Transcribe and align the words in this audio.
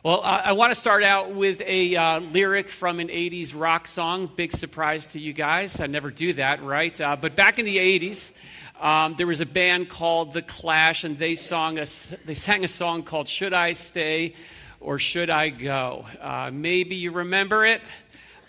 Well, 0.00 0.20
uh, 0.24 0.42
I 0.46 0.52
want 0.52 0.74
to 0.74 0.80
start 0.80 1.04
out 1.04 1.30
with 1.30 1.60
a 1.60 1.94
uh, 1.94 2.18
lyric 2.18 2.70
from 2.70 2.98
an 2.98 3.06
80s 3.06 3.52
rock 3.54 3.86
song. 3.86 4.28
Big 4.34 4.50
surprise 4.50 5.06
to 5.06 5.20
you 5.20 5.32
guys. 5.32 5.78
I 5.80 5.86
never 5.86 6.10
do 6.10 6.32
that, 6.32 6.60
right? 6.64 7.00
Uh, 7.00 7.14
but 7.14 7.36
back 7.36 7.60
in 7.60 7.64
the 7.64 7.76
80s, 7.76 8.32
um, 8.80 9.14
there 9.14 9.28
was 9.28 9.40
a 9.40 9.46
band 9.46 9.88
called 9.88 10.32
The 10.32 10.42
Clash, 10.42 11.04
and 11.04 11.16
they, 11.18 11.36
song 11.36 11.78
a, 11.78 11.86
they 12.24 12.34
sang 12.34 12.64
a 12.64 12.68
song 12.68 13.04
called 13.04 13.28
Should 13.28 13.52
I 13.52 13.74
Stay 13.74 14.34
or 14.80 14.98
Should 14.98 15.30
I 15.30 15.50
Go? 15.50 16.04
Uh, 16.20 16.50
maybe 16.52 16.96
you 16.96 17.12
remember 17.12 17.64
it. 17.64 17.80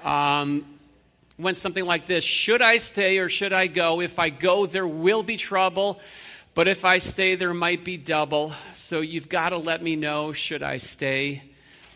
Um, 0.04 0.66
went 1.38 1.58
something 1.58 1.86
like 1.86 2.08
this 2.08 2.24
Should 2.24 2.62
I 2.62 2.78
stay 2.78 3.20
or 3.20 3.30
should 3.30 3.54
I 3.54 3.68
go? 3.68 4.02
If 4.02 4.18
I 4.18 4.30
go, 4.30 4.66
there 4.66 4.88
will 4.88 5.22
be 5.24 5.38
trouble. 5.38 6.00
But 6.56 6.68
if 6.68 6.86
I 6.86 7.00
stay, 7.00 7.34
there 7.34 7.52
might 7.52 7.84
be 7.84 7.98
double. 7.98 8.54
So 8.76 9.02
you've 9.02 9.28
got 9.28 9.50
to 9.50 9.58
let 9.58 9.82
me 9.82 9.96
know 9.96 10.34
should 10.34 10.62
I 10.62 10.78
stay 10.78 11.42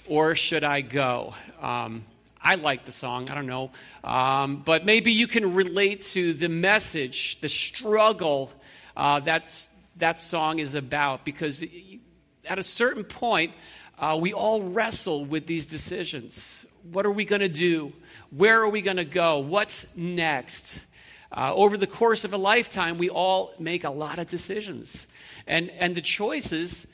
or 0.08 0.34
should 0.34 0.64
I 0.64 0.82
go? 0.82 1.36
Um, 1.62 2.06
I 2.42 2.56
like 2.56 2.84
the 2.84 2.92
song, 2.92 3.30
I 3.30 3.36
don't 3.36 3.46
know. 3.46 3.70
Um, 4.04 4.64
but 4.66 4.84
maybe 4.84 5.12
you 5.12 5.28
can 5.28 5.54
relate 5.54 6.02
to 6.06 6.34
the 6.34 6.50
message, 6.50 7.40
the 7.42 7.50
struggle 7.50 8.52
uh, 8.96 9.20
that's, 9.20 9.70
that 9.98 10.20
song 10.20 10.58
is 10.58 10.74
about. 10.74 11.24
Because 11.24 11.64
at 12.44 12.58
a 12.58 12.64
certain 12.64 13.04
point, 13.04 13.54
uh, 14.00 14.18
we 14.20 14.34
all 14.34 14.64
wrestle 14.64 15.24
with 15.24 15.46
these 15.46 15.68
decisions. 15.68 16.66
What 16.92 17.06
are 17.06 17.12
we 17.12 17.26
going 17.26 17.42
to 17.42 17.50
do? 17.50 17.94
Where 18.32 18.60
are 18.62 18.70
we 18.70 18.82
going 18.82 18.98
to 18.98 19.06
go? 19.06 19.38
What's 19.38 19.96
next? 19.96 20.80
Uh, 21.32 21.54
over 21.54 21.78
the 21.78 21.88
course 21.88 22.24
of 22.24 22.34
a 22.34 22.38
lifetime, 22.38 22.98
we 22.98 23.10
all 23.10 23.54
make 23.60 23.84
a 23.84 23.90
lot 23.90 24.18
of 24.18 24.28
decisions. 24.28 25.08
And, 25.46 25.70
and 25.72 25.96
the 25.96 26.02
choices, 26.02 26.88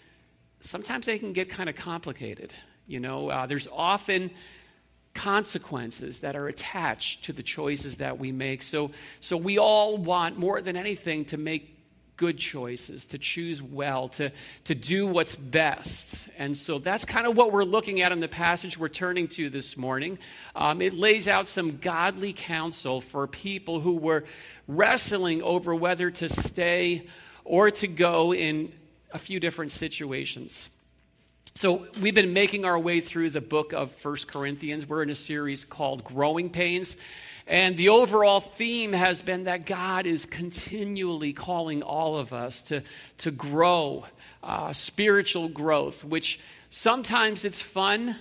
sometimes 0.59 1.05
they 1.05 1.19
can 1.19 1.33
get 1.33 1.49
kind 1.49 1.69
of 1.69 1.75
complicated. 1.75 2.53
You 2.87 2.99
know, 2.99 3.29
uh, 3.29 3.45
there's 3.45 3.67
often 3.71 4.31
consequences 5.13 6.19
that 6.19 6.35
are 6.35 6.47
attached 6.47 7.23
to 7.25 7.33
the 7.33 7.43
choices 7.43 7.97
that 7.97 8.17
we 8.17 8.31
make. 8.31 8.63
So, 8.63 8.91
so 9.19 9.37
we 9.37 9.59
all 9.59 9.97
want 9.97 10.37
more 10.37 10.61
than 10.61 10.75
anything 10.75 11.25
to 11.25 11.37
make 11.37 11.72
good 12.17 12.37
choices, 12.37 13.05
to 13.07 13.17
choose 13.17 13.61
well, 13.61 14.07
to, 14.09 14.31
to 14.65 14.75
do 14.75 15.07
what's 15.07 15.35
best. 15.35 16.29
And 16.37 16.57
so 16.57 16.79
that's 16.79 17.05
kind 17.05 17.25
of 17.25 17.35
what 17.35 17.51
we're 17.51 17.63
looking 17.63 18.01
at 18.01 18.11
in 18.11 18.19
the 18.19 18.27
passage 18.27 18.77
we're 18.77 18.89
turning 18.89 19.27
to 19.29 19.49
this 19.49 19.75
morning. 19.77 20.19
Um, 20.55 20.81
it 20.81 20.93
lays 20.93 21.27
out 21.27 21.47
some 21.47 21.77
godly 21.77 22.33
counsel 22.33 23.01
for 23.01 23.27
people 23.27 23.79
who 23.79 23.97
were 23.97 24.25
wrestling 24.67 25.41
over 25.41 25.73
whether 25.73 26.11
to 26.11 26.29
stay 26.29 27.07
or 27.43 27.71
to 27.71 27.87
go 27.87 28.33
in 28.33 28.71
a 29.11 29.19
few 29.19 29.39
different 29.39 29.71
situations. 29.71 30.69
So, 31.55 31.87
we've 32.01 32.15
been 32.15 32.33
making 32.33 32.65
our 32.65 32.79
way 32.79 32.99
through 32.99 33.29
the 33.29 33.41
book 33.41 33.73
of 33.73 33.91
First 33.91 34.27
Corinthians. 34.27 34.89
We're 34.89 35.03
in 35.03 35.11
a 35.11 35.15
series 35.15 35.65
called 35.65 36.03
Growing 36.03 36.49
Pains. 36.49 36.97
And 37.45 37.75
the 37.75 37.89
overall 37.89 38.39
theme 38.39 38.93
has 38.93 39.21
been 39.21 39.43
that 39.43 39.65
God 39.65 40.05
is 40.05 40.25
continually 40.25 41.33
calling 41.33 41.83
all 41.83 42.17
of 42.17 42.31
us 42.31 42.61
to, 42.63 42.83
to 43.19 43.31
grow, 43.31 44.05
uh, 44.41 44.71
spiritual 44.71 45.49
growth, 45.49 46.05
which 46.05 46.39
sometimes 46.69 47.43
it's 47.43 47.61
fun, 47.61 48.15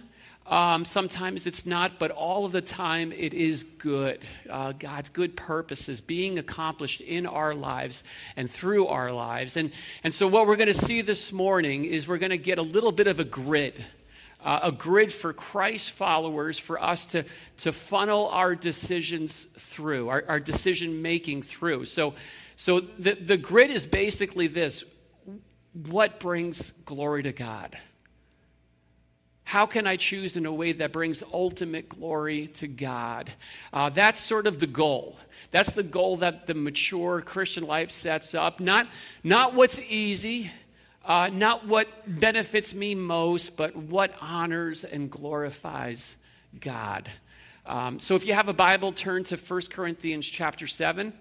um, 0.47 0.85
sometimes 0.85 1.47
it's 1.47 1.65
not, 1.65 2.01
but 2.01 2.11
all 2.11 2.45
of 2.45 2.51
the 2.51 2.61
time 2.61 3.13
it 3.13 3.33
is 3.33 3.63
good. 3.63 4.25
Uh, 4.51 4.73
God's 4.73 5.09
good 5.09 5.37
purposes 5.37 6.01
being 6.01 6.37
accomplished 6.37 7.01
in 7.01 7.27
our 7.27 7.55
lives 7.55 8.03
and 8.37 8.51
through 8.51 8.89
our 8.89 9.13
lives. 9.13 9.57
And, 9.57 9.71
and 10.03 10.13
so, 10.13 10.27
what 10.27 10.49
we're 10.49 10.57
going 10.57 10.67
to 10.67 10.75
see 10.75 11.01
this 11.01 11.33
morning 11.33 11.85
is 11.85 12.09
we're 12.09 12.19
going 12.19 12.31
to 12.31 12.39
get 12.39 12.59
a 12.59 12.63
little 12.63 12.93
bit 12.93 13.07
of 13.07 13.21
a 13.21 13.25
grid 13.25 13.85
uh, 14.43 14.61
a 14.65 14.73
grid 14.73 15.13
for 15.13 15.33
Christ 15.33 15.93
followers 15.93 16.59
for 16.59 16.83
us 16.83 17.07
to, 17.07 17.25
to 17.59 17.73
funnel 17.73 18.29
our 18.29 18.55
decisions 18.55 19.45
through, 19.45 20.09
our, 20.09 20.25
our 20.29 20.41
decision 20.41 21.03
making 21.03 21.43
through. 21.43 21.87
So, 21.87 22.15
so 22.57 22.81
the, 22.81 23.15
the 23.15 23.37
grid 23.37 23.71
is 23.71 23.87
basically 23.87 24.47
this 24.47 24.85
what 25.73 26.21
brings 26.21 26.71
glory 26.85 27.23
to 27.23 27.33
God? 27.33 27.79
How 29.45 29.67
can 29.67 29.87
I 29.87 29.97
choose 29.97 30.37
in 30.37 30.47
a 30.47 30.53
way 30.53 30.73
that 30.73 30.93
brings 30.93 31.23
ultimate 31.33 31.89
glory 31.89 32.47
to 32.55 32.67
God? 32.67 33.33
Uh, 33.73 33.91
that's 33.91 34.21
sort 34.21 34.47
of 34.47 34.61
the 34.61 34.67
goal. 34.67 35.19
That's 35.51 35.73
the 35.73 35.83
goal 35.83 36.19
that 36.19 36.47
the 36.47 36.55
mature 36.55 37.21
Christian 37.21 37.65
life 37.65 37.91
sets 37.91 38.35
up. 38.35 38.61
Not, 38.61 38.89
not 39.23 39.55
what's 39.55 39.79
easy, 39.81 40.51
uh, 41.05 41.29
not 41.33 41.67
what 41.67 41.89
benefits 42.07 42.75
me 42.75 42.95
most, 42.95 43.57
but 43.57 43.75
what 43.75 44.15
honors 44.21 44.85
and 44.85 45.11
glorifies 45.11 46.17
God. 46.61 47.09
Um, 47.67 48.01
so 48.01 48.15
if 48.15 48.27
you 48.27 48.35
have 48.35 48.49
a 48.49 48.53
Bible, 48.53 48.93
turn 48.93 49.25
to 49.25 49.37
1 49.37 49.61
Corinthians 49.71 50.27
chapter 50.27 50.67
7. 50.67 51.13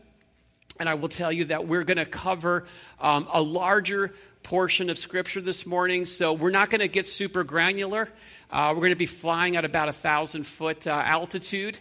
And 0.79 0.89
I 0.89 0.95
will 0.95 1.09
tell 1.09 1.31
you 1.31 1.45
that 1.45 1.67
we're 1.67 1.83
going 1.83 1.97
to 1.97 2.05
cover 2.05 2.65
um, 2.99 3.27
a 3.31 3.41
larger 3.41 4.13
portion 4.43 4.89
of 4.89 4.97
Scripture 4.97 5.41
this 5.41 5.65
morning. 5.65 6.05
So 6.05 6.33
we're 6.33 6.49
not 6.49 6.69
going 6.69 6.79
to 6.79 6.87
get 6.87 7.07
super 7.07 7.43
granular. 7.43 8.09
Uh, 8.49 8.69
we're 8.73 8.81
going 8.81 8.91
to 8.91 8.95
be 8.95 9.05
flying 9.05 9.55
at 9.55 9.65
about 9.65 9.89
a 9.89 9.93
thousand 9.93 10.45
foot 10.45 10.87
uh, 10.87 11.01
altitude. 11.05 11.77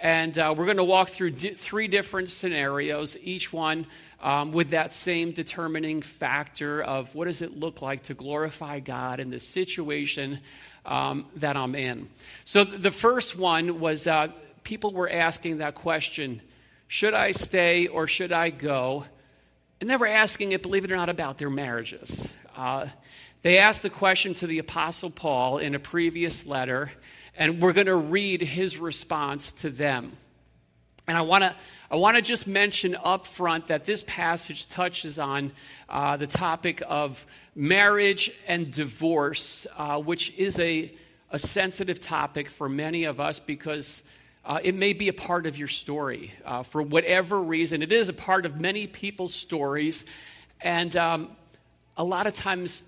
And 0.00 0.36
uh, 0.38 0.54
we're 0.56 0.66
going 0.66 0.76
to 0.76 0.84
walk 0.84 1.08
through 1.08 1.30
di- 1.30 1.54
three 1.54 1.88
different 1.88 2.30
scenarios, 2.30 3.16
each 3.22 3.52
one 3.52 3.86
um, 4.24 4.52
with 4.52 4.70
that 4.70 4.90
same 4.92 5.32
determining 5.32 6.00
factor 6.00 6.82
of 6.82 7.14
what 7.14 7.26
does 7.26 7.42
it 7.42 7.58
look 7.58 7.82
like 7.82 8.04
to 8.04 8.14
glorify 8.14 8.80
God 8.80 9.20
in 9.20 9.28
the 9.28 9.38
situation 9.38 10.40
um, 10.86 11.26
that 11.36 11.58
I'm 11.58 11.74
in. 11.74 12.08
So 12.46 12.64
the 12.64 12.90
first 12.90 13.36
one 13.36 13.80
was 13.80 14.06
uh, 14.06 14.28
people 14.64 14.92
were 14.92 15.10
asking 15.10 15.58
that 15.58 15.74
question 15.74 16.40
should 16.88 17.12
I 17.12 17.32
stay 17.32 17.86
or 17.86 18.06
should 18.06 18.32
I 18.32 18.50
go? 18.50 19.04
And 19.80 19.90
they 19.90 19.96
were 19.96 20.06
asking 20.06 20.52
it, 20.52 20.62
believe 20.62 20.84
it 20.84 20.92
or 20.92 20.96
not, 20.96 21.08
about 21.08 21.38
their 21.38 21.50
marriages. 21.50 22.28
Uh, 22.56 22.86
they 23.42 23.58
asked 23.58 23.82
the 23.82 23.90
question 23.90 24.32
to 24.34 24.46
the 24.46 24.58
Apostle 24.58 25.10
Paul 25.10 25.58
in 25.58 25.74
a 25.74 25.78
previous 25.78 26.46
letter, 26.46 26.90
and 27.36 27.60
we're 27.60 27.72
going 27.72 27.88
to 27.88 27.96
read 27.96 28.40
his 28.40 28.78
response 28.78 29.52
to 29.52 29.70
them. 29.70 30.16
And 31.06 31.16
I 31.16 31.22
want 31.22 31.44
to 31.44 31.54
I 31.90 31.96
want 31.96 32.16
to 32.16 32.22
just 32.22 32.46
mention 32.46 32.96
up 33.04 33.26
front 33.26 33.66
that 33.66 33.84
this 33.84 34.02
passage 34.04 34.68
touches 34.68 35.18
on 35.18 35.52
uh, 35.88 36.16
the 36.16 36.26
topic 36.26 36.82
of 36.88 37.24
marriage 37.54 38.32
and 38.48 38.72
divorce, 38.72 39.66
uh, 39.76 40.00
which 40.00 40.32
is 40.36 40.58
a, 40.58 40.92
a 41.30 41.38
sensitive 41.38 42.00
topic 42.00 42.50
for 42.50 42.68
many 42.68 43.04
of 43.04 43.20
us 43.20 43.38
because 43.38 44.02
uh, 44.44 44.58
it 44.64 44.74
may 44.74 44.92
be 44.92 45.08
a 45.08 45.12
part 45.12 45.46
of 45.46 45.56
your 45.56 45.68
story. 45.68 46.32
Uh, 46.44 46.62
for 46.62 46.82
whatever 46.82 47.40
reason, 47.40 47.82
it 47.82 47.92
is 47.92 48.08
a 48.08 48.12
part 48.12 48.44
of 48.44 48.60
many 48.60 48.86
people's 48.86 49.34
stories. 49.34 50.04
And 50.62 50.96
um, 50.96 51.36
a 51.96 52.02
lot 52.04 52.26
of 52.26 52.34
times, 52.34 52.82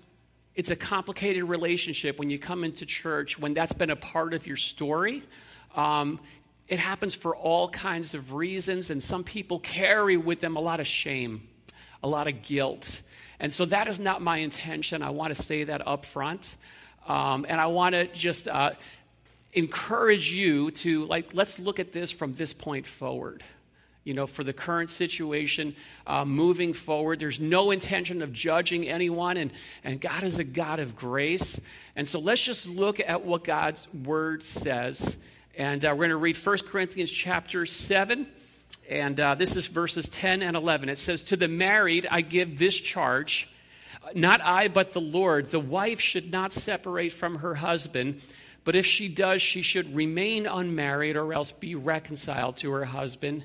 it's 0.55 0.71
a 0.71 0.75
complicated 0.75 1.43
relationship 1.43 2.19
when 2.19 2.29
you 2.29 2.39
come 2.39 2.63
into 2.63 2.85
church, 2.85 3.39
when 3.39 3.53
that's 3.53 3.73
been 3.73 3.91
a 3.91 3.95
part 3.95 4.33
of 4.33 4.47
your 4.47 4.57
story. 4.57 5.23
Um, 5.75 6.19
it 6.67 6.79
happens 6.79 7.15
for 7.15 7.35
all 7.35 7.69
kinds 7.69 8.13
of 8.13 8.33
reasons, 8.33 8.89
and 8.89 9.01
some 9.01 9.23
people 9.23 9.59
carry 9.59 10.17
with 10.17 10.41
them 10.41 10.57
a 10.57 10.59
lot 10.59 10.79
of 10.79 10.87
shame, 10.87 11.47
a 12.03 12.07
lot 12.07 12.27
of 12.27 12.41
guilt. 12.41 13.01
And 13.39 13.53
so 13.53 13.65
that 13.65 13.87
is 13.87 13.99
not 13.99 14.21
my 14.21 14.37
intention. 14.37 15.01
I 15.01 15.11
want 15.11 15.35
to 15.35 15.41
say 15.41 15.63
that 15.63 15.87
up 15.87 16.05
front. 16.05 16.55
Um, 17.07 17.45
and 17.47 17.61
I 17.61 17.67
want 17.67 17.95
to 17.95 18.07
just 18.07 18.47
uh, 18.47 18.71
encourage 19.53 20.33
you 20.33 20.71
to, 20.71 21.05
like, 21.05 21.33
let's 21.33 21.57
look 21.57 21.79
at 21.79 21.93
this 21.93 22.11
from 22.11 22.33
this 22.33 22.53
point 22.53 22.85
forward. 22.85 23.43
You 24.03 24.13
know, 24.13 24.27
for 24.27 24.43
the 24.43 24.53
current 24.53 24.89
situation, 24.89 25.75
uh, 26.05 26.25
moving 26.25 26.73
forward, 26.73 27.19
there's 27.19 27.39
no 27.39 27.71
intention 27.71 28.21
of 28.21 28.33
judging 28.33 28.87
anyone, 28.87 29.37
and, 29.37 29.51
and 29.83 30.01
God 30.01 30.23
is 30.23 30.39
a 30.39 30.43
God 30.43 30.79
of 30.79 30.95
grace. 30.95 31.59
And 31.95 32.07
so 32.07 32.19
let's 32.19 32.43
just 32.43 32.67
look 32.67 32.99
at 32.99 33.23
what 33.23 33.43
God's 33.43 33.87
word 33.93 34.43
says 34.43 35.17
and 35.57 35.83
uh, 35.83 35.89
we're 35.89 36.07
going 36.07 36.09
to 36.11 36.17
read 36.17 36.37
1 36.37 36.57
Corinthians 36.59 37.09
chapter 37.09 37.65
7. 37.65 38.27
And 38.89 39.19
uh, 39.19 39.33
this 39.33 39.55
is 39.55 39.65
verses 39.65 40.07
10 40.07 40.43
and 40.43 40.55
11. 40.55 40.87
It 40.87 40.99
says, 40.99 41.23
To 41.25 41.35
the 41.35 41.47
married 41.47 42.05
I 42.11 42.21
give 42.21 42.59
this 42.59 42.79
charge, 42.79 43.49
not 44.13 44.39
I, 44.41 44.67
but 44.67 44.93
the 44.93 45.01
Lord. 45.01 45.49
The 45.49 45.59
wife 45.59 45.99
should 45.99 46.31
not 46.31 46.53
separate 46.53 47.11
from 47.11 47.39
her 47.39 47.55
husband, 47.55 48.21
but 48.65 48.75
if 48.75 48.85
she 48.85 49.07
does, 49.07 49.41
she 49.41 49.63
should 49.63 49.95
remain 49.95 50.45
unmarried 50.45 51.17
or 51.17 51.33
else 51.33 51.51
be 51.51 51.73
reconciled 51.73 52.57
to 52.57 52.71
her 52.71 52.85
husband. 52.85 53.43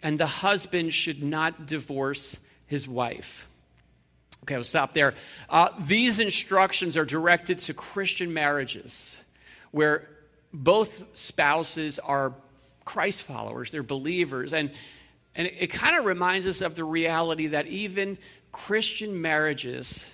And 0.00 0.18
the 0.18 0.26
husband 0.26 0.94
should 0.94 1.24
not 1.24 1.66
divorce 1.66 2.36
his 2.66 2.86
wife. 2.86 3.48
Okay, 4.44 4.54
I'll 4.54 4.62
stop 4.62 4.94
there. 4.94 5.14
Uh, 5.50 5.70
these 5.80 6.20
instructions 6.20 6.96
are 6.96 7.04
directed 7.04 7.58
to 7.58 7.74
Christian 7.74 8.32
marriages 8.32 9.18
where 9.72 10.08
both 10.52 11.16
spouses 11.16 11.98
are 11.98 12.32
Christ 12.84 13.22
followers, 13.22 13.70
they're 13.70 13.82
believers. 13.82 14.52
And, 14.52 14.70
and 15.34 15.46
it, 15.46 15.68
kind 15.68 15.96
of 15.96 16.04
reminds 16.04 16.46
us 16.46 16.62
of 16.62 16.74
the 16.74 16.84
reality 16.84 17.48
that 17.48 17.66
even 17.66 18.18
Christian 18.50 19.20
marriages 19.20 20.04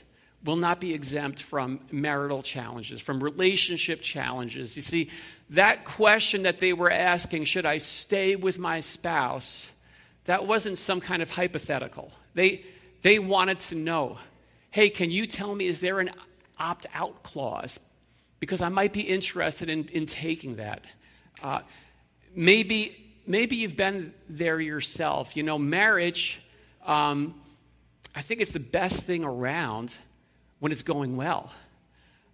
will 0.44 0.56
not 0.56 0.80
be 0.80 0.92
exempt 0.92 1.40
from 1.40 1.80
marital 1.90 2.42
challenges, 2.42 3.00
from 3.00 3.22
relationship 3.22 4.02
challenges. 4.02 4.76
You 4.76 4.82
see, 4.82 5.10
that 5.50 5.84
question 5.84 6.42
that 6.42 6.60
they 6.60 6.72
were 6.72 6.90
asking, 6.90 7.44
should 7.44 7.64
I 7.64 7.78
stay 7.78 8.36
with 8.36 8.58
my 8.58 8.80
spouse, 8.80 9.70
that 10.24 10.46
wasn't 10.46 10.78
some 10.78 11.00
kind 11.00 11.22
of 11.22 11.30
hypothetical. 11.30 12.12
They, 12.34 12.64
they 13.02 13.18
wanted 13.18 13.60
to 13.60 13.76
know 13.76 14.18
hey, 14.70 14.90
can 14.90 15.08
you 15.08 15.24
tell 15.24 15.54
me, 15.54 15.66
is 15.66 15.78
there 15.78 16.00
an 16.00 16.10
opt 16.58 16.84
out 16.92 17.22
clause? 17.22 17.78
Because 18.44 18.60
I 18.60 18.68
might 18.68 18.92
be 18.92 19.00
interested 19.00 19.70
in, 19.70 19.88
in 19.88 20.04
taking 20.04 20.56
that. 20.56 20.82
Uh, 21.42 21.60
maybe, 22.34 22.94
maybe 23.26 23.56
you've 23.56 23.74
been 23.74 24.12
there 24.28 24.60
yourself. 24.60 25.34
You 25.34 25.44
know, 25.44 25.56
marriage, 25.56 26.42
um, 26.84 27.40
I 28.14 28.20
think 28.20 28.42
it's 28.42 28.50
the 28.50 28.60
best 28.60 29.04
thing 29.04 29.24
around 29.24 29.94
when 30.58 30.72
it's 30.72 30.82
going 30.82 31.16
well. 31.16 31.52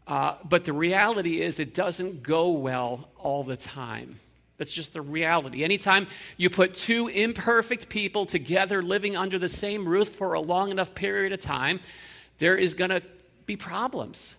Uh, 0.05 0.35
but 0.43 0.65
the 0.65 0.73
reality 0.73 1.41
is, 1.41 1.61
it 1.61 1.75
doesn't 1.75 2.25
go 2.25 2.51
well 2.51 3.09
all 3.17 3.45
the 3.45 3.57
time. 3.57 4.19
That's 4.59 4.73
just 4.73 4.95
the 4.95 5.03
reality. 5.03 5.63
Anytime 5.63 6.09
you 6.37 6.51
put 6.51 6.75
two 6.75 7.07
imperfect 7.07 7.89
people 7.89 8.27
together 8.27 8.83
living 8.83 9.17
under 9.17 9.39
the 9.39 9.49
same 9.49 9.89
roof 9.89 10.09
for 10.09 10.33
a 10.33 10.41
long 10.41 10.73
enough 10.73 10.93
period 10.93 11.33
of 11.33 11.39
time, 11.39 11.79
there 12.39 12.57
is 12.57 12.75
going 12.75 12.91
to 12.91 13.01
be 13.47 13.55
problems. 13.55 14.35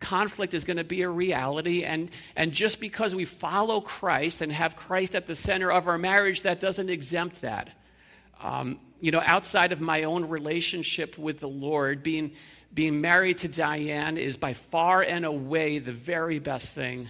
Conflict 0.00 0.52
is 0.54 0.64
going 0.64 0.76
to 0.76 0.84
be 0.84 1.02
a 1.02 1.08
reality. 1.08 1.82
And, 1.82 2.10
and 2.36 2.52
just 2.52 2.80
because 2.80 3.14
we 3.14 3.24
follow 3.24 3.80
Christ 3.80 4.42
and 4.42 4.52
have 4.52 4.76
Christ 4.76 5.14
at 5.14 5.26
the 5.26 5.34
center 5.34 5.72
of 5.72 5.88
our 5.88 5.98
marriage, 5.98 6.42
that 6.42 6.60
doesn't 6.60 6.90
exempt 6.90 7.40
that. 7.40 7.70
Um, 8.40 8.78
you 9.00 9.10
know, 9.10 9.22
outside 9.24 9.72
of 9.72 9.80
my 9.80 10.04
own 10.04 10.28
relationship 10.28 11.16
with 11.16 11.40
the 11.40 11.48
Lord, 11.48 12.02
being, 12.02 12.32
being 12.72 13.00
married 13.00 13.38
to 13.38 13.48
Diane 13.48 14.18
is 14.18 14.36
by 14.36 14.52
far 14.52 15.02
and 15.02 15.24
away 15.24 15.78
the 15.78 15.92
very 15.92 16.38
best 16.38 16.74
thing 16.74 17.08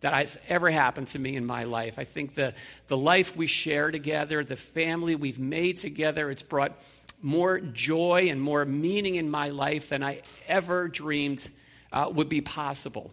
that 0.00 0.12
has 0.12 0.38
ever 0.48 0.70
happened 0.70 1.08
to 1.08 1.18
me 1.18 1.36
in 1.36 1.46
my 1.46 1.64
life. 1.64 1.98
I 1.98 2.04
think 2.04 2.34
the, 2.34 2.54
the 2.88 2.96
life 2.96 3.36
we 3.36 3.46
share 3.46 3.90
together, 3.90 4.44
the 4.44 4.56
family 4.56 5.14
we've 5.14 5.38
made 5.38 5.78
together, 5.78 6.30
it's 6.30 6.42
brought 6.42 6.80
more 7.22 7.60
joy 7.60 8.28
and 8.30 8.40
more 8.40 8.64
meaning 8.64 9.14
in 9.14 9.30
my 9.30 9.48
life 9.48 9.88
than 9.88 10.02
I 10.02 10.22
ever 10.46 10.88
dreamed 10.88 11.48
uh, 11.96 12.10
would 12.10 12.28
be 12.28 12.42
possible. 12.42 13.10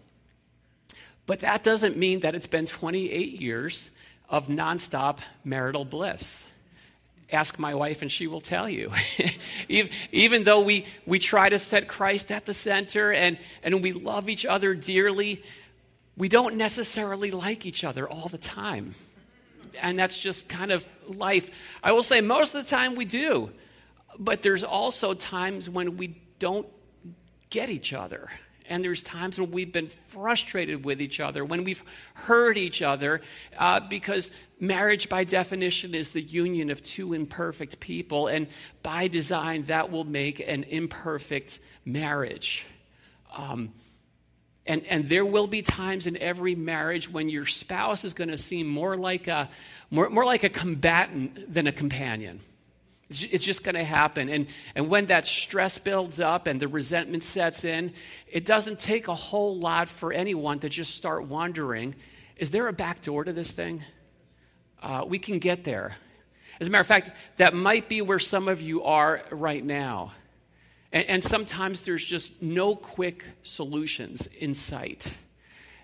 But 1.26 1.40
that 1.40 1.64
doesn't 1.64 1.96
mean 1.96 2.20
that 2.20 2.36
it's 2.36 2.48
been 2.48 2.66
28 2.66 3.40
years 3.40 3.92
of 4.30 4.48
nonstop 4.48 5.20
marital 5.46 5.86
bliss. 5.86 6.46
Ask 7.32 7.58
my 7.58 7.74
wife, 7.76 8.02
and 8.02 8.12
she 8.12 8.28
will 8.28 8.42
tell 8.42 8.68
you. 8.68 8.92
even, 9.70 9.92
even 10.12 10.44
though 10.44 10.64
we, 10.64 10.86
we 11.06 11.18
try 11.18 11.48
to 11.48 11.60
set 11.60 11.88
Christ 11.88 12.30
at 12.30 12.46
the 12.46 12.54
center 12.54 13.14
and, 13.14 13.38
and 13.64 13.82
we 13.82 13.94
love 13.94 14.28
each 14.28 14.46
other 14.46 14.76
dearly, 14.76 15.42
we 16.18 16.28
don't 16.28 16.58
necessarily 16.58 17.32
like 17.32 17.66
each 17.66 17.86
other 17.86 18.08
all 18.08 18.28
the 18.28 18.38
time. 18.38 18.96
And 19.82 19.98
that's 19.98 20.22
just 20.22 20.50
kind 20.50 20.72
of 20.74 20.86
life. 21.08 21.80
I 21.82 21.94
will 21.94 22.04
say 22.04 22.20
most 22.20 22.54
of 22.54 22.66
the 22.66 22.70
time 22.70 22.96
we 22.96 23.06
do, 23.06 23.50
but 24.20 24.42
there's 24.42 24.64
also 24.64 25.14
times 25.14 25.70
when 25.70 25.96
we 25.96 26.22
don't 26.38 26.68
get 27.50 27.70
each 27.70 27.94
other. 27.94 28.30
And 28.70 28.84
there's 28.84 29.04
times 29.04 29.40
when 29.40 29.52
we've 29.52 29.72
been 29.72 29.88
frustrated 29.88 30.86
with 30.86 31.02
each 31.02 31.20
other, 31.20 31.44
when 31.44 31.64
we've 31.64 31.84
hurt 32.14 32.58
each 32.58 32.82
other, 32.82 33.22
uh, 33.58 33.80
because 33.82 34.32
marriage, 34.60 35.10
by 35.10 35.24
definition, 35.24 35.94
is 35.94 36.12
the 36.12 36.22
union 36.22 36.70
of 36.70 36.82
two 36.82 37.14
imperfect 37.14 37.80
people. 37.80 38.28
And 38.28 38.48
by 38.82 39.08
design, 39.08 39.64
that 39.66 39.92
will 39.92 40.06
make 40.06 40.40
an 40.40 40.64
imperfect 40.64 41.60
marriage. 41.86 42.66
Um, 43.36 43.74
and, 44.66 44.86
and 44.86 45.08
there 45.08 45.26
will 45.26 45.48
be 45.48 45.62
times 45.62 46.08
in 46.08 46.16
every 46.18 46.56
marriage 46.56 47.10
when 47.10 47.28
your 47.28 47.46
spouse 47.46 48.06
is 48.06 48.14
going 48.14 48.30
to 48.30 48.38
seem 48.38 48.68
more 48.68 48.96
like 48.96 49.28
a, 49.28 49.50
more, 49.92 50.10
more 50.10 50.26
like 50.26 50.44
a 50.44 50.50
combatant 50.50 51.54
than 51.54 51.68
a 51.68 51.72
companion. 51.72 52.40
It's 53.22 53.46
just 53.46 53.64
going 53.64 53.76
to 53.76 53.84
happen. 53.84 54.30
And, 54.30 54.48
and 54.76 54.90
when 54.90 55.08
that 55.08 55.28
stress 55.28 55.78
builds 55.78 56.20
up 56.20 56.48
and 56.48 56.60
the 56.60 56.68
resentment 56.68 57.24
sets 57.24 57.64
in, 57.64 57.94
it 58.28 58.46
doesn't 58.46 58.80
take 58.80 59.08
a 59.08 59.16
whole 59.16 59.58
lot 59.58 59.90
for 59.90 60.12
anyone 60.14 60.60
to 60.60 60.70
just 60.70 60.96
start 60.96 61.26
wondering 61.26 61.96
is 62.36 62.52
there 62.52 62.68
a 62.68 62.74
back 62.74 63.02
door 63.04 63.24
to 63.24 63.32
this 63.32 63.52
thing? 63.52 63.84
Uh, 64.82 65.06
we 65.08 65.20
can 65.20 65.40
get 65.40 65.64
there. 65.64 65.96
As 66.60 66.68
a 66.68 66.70
matter 66.72 66.82
of 66.82 66.88
fact, 66.88 67.12
that 67.38 67.54
might 67.54 67.88
be 67.88 68.02
where 68.02 68.20
some 68.20 68.48
of 68.48 68.60
you 68.60 68.84
are 68.84 69.22
right 69.32 69.64
now. 69.64 70.14
And, 70.92 71.06
and 71.08 71.24
sometimes 71.24 71.84
there's 71.84 72.04
just 72.04 72.42
no 72.42 72.76
quick 72.76 73.24
solutions 73.44 74.28
in 74.28 74.54
sight. 74.54 75.16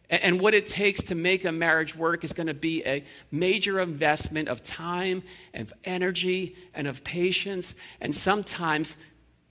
And, 0.10 0.42
what 0.42 0.56
it 0.56 0.66
takes 0.66 1.04
to 1.04 1.16
make 1.16 1.46
a 1.46 1.52
marriage 1.52 1.96
work 1.96 2.24
is 2.24 2.34
going 2.34 2.48
to 2.48 2.54
be 2.56 2.84
a 2.84 3.04
major 3.32 3.80
investment 3.80 4.50
of 4.50 4.64
time 4.64 5.22
and 5.54 5.68
of 5.68 5.74
energy 5.84 6.56
and 6.74 6.88
of 6.88 7.04
patience. 7.04 7.76
And 8.02 8.16
sometimes 8.16 8.98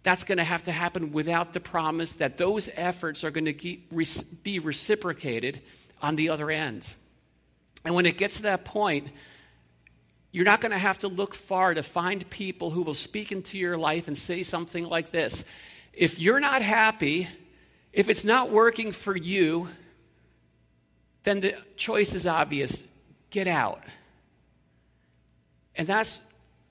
that's 0.03 0.25
going 0.25 0.39
to 0.39 0.45
have 0.45 0.65
to 0.65 0.73
happen 0.73 1.13
without 1.13 1.53
the 1.53 1.61
promise 1.61 2.15
that 2.15 2.39
those 2.39 2.69
efforts 2.75 3.23
are 3.23 3.31
going 3.31 3.45
to 3.45 3.77
be 4.43 4.59
reciprocated 4.59 5.61
on 6.03 6.17
the 6.17 6.29
other 6.31 6.51
end. 6.51 6.95
And 7.85 7.95
when 7.95 8.07
it 8.07 8.19
gets 8.19 8.37
to 8.39 8.43
that 8.43 8.65
point, 8.65 9.09
you're 10.33 10.45
not 10.45 10.61
going 10.61 10.73
to 10.73 10.79
have 10.79 10.99
to 10.99 11.09
look 11.09 11.35
far 11.35 11.75
to 11.75 11.83
find 11.83 12.29
people 12.31 12.71
who 12.71 12.83
will 12.83 12.95
speak 12.95 13.33
into 13.33 13.59
your 13.59 13.79
life 13.79 14.09
and 14.09 14.17
say 14.17 14.43
something 14.43 14.85
like 14.85 15.11
this 15.11 15.45
If 15.93 16.19
you're 16.19 16.41
not 16.41 16.63
happy, 16.63 17.29
if 17.93 18.09
it's 18.09 18.25
not 18.25 18.51
working 18.51 18.93
for 18.93 19.17
you, 19.17 19.69
then 21.29 21.41
the 21.41 21.55
choice 21.77 22.15
is 22.15 22.27
obvious 22.27 22.83
get 23.31 23.47
out. 23.47 23.83
And 25.75 25.87
that's, 25.87 26.23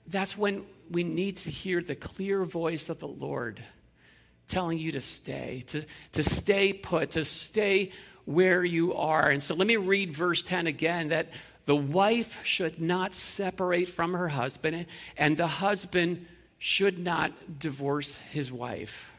that's 0.08 0.36
when 0.36 0.64
we 0.90 1.04
need 1.04 1.36
to 1.38 1.50
hear 1.50 1.80
the 1.80 1.94
clear 1.94 2.44
voice 2.44 2.88
of 2.88 2.98
the 2.98 3.06
Lord 3.06 3.62
telling 4.48 4.78
you 4.78 4.90
to 4.92 5.00
stay, 5.00 5.62
to, 5.68 5.84
to 6.12 6.24
stay 6.24 6.72
put, 6.72 7.12
to 7.12 7.24
stay 7.24 7.92
where 8.24 8.64
you 8.64 8.94
are. 8.94 9.30
And 9.30 9.40
so 9.40 9.54
let 9.54 9.68
me 9.68 9.76
read 9.76 10.12
verse 10.12 10.42
10 10.42 10.66
again 10.66 11.10
that 11.10 11.30
the 11.66 11.76
wife 11.76 12.44
should 12.44 12.80
not 12.80 13.14
separate 13.14 13.88
from 13.88 14.14
her 14.14 14.28
husband, 14.28 14.86
and 15.16 15.36
the 15.36 15.46
husband 15.46 16.26
should 16.58 16.98
not 16.98 17.60
divorce 17.60 18.16
his 18.32 18.50
wife. 18.50 19.12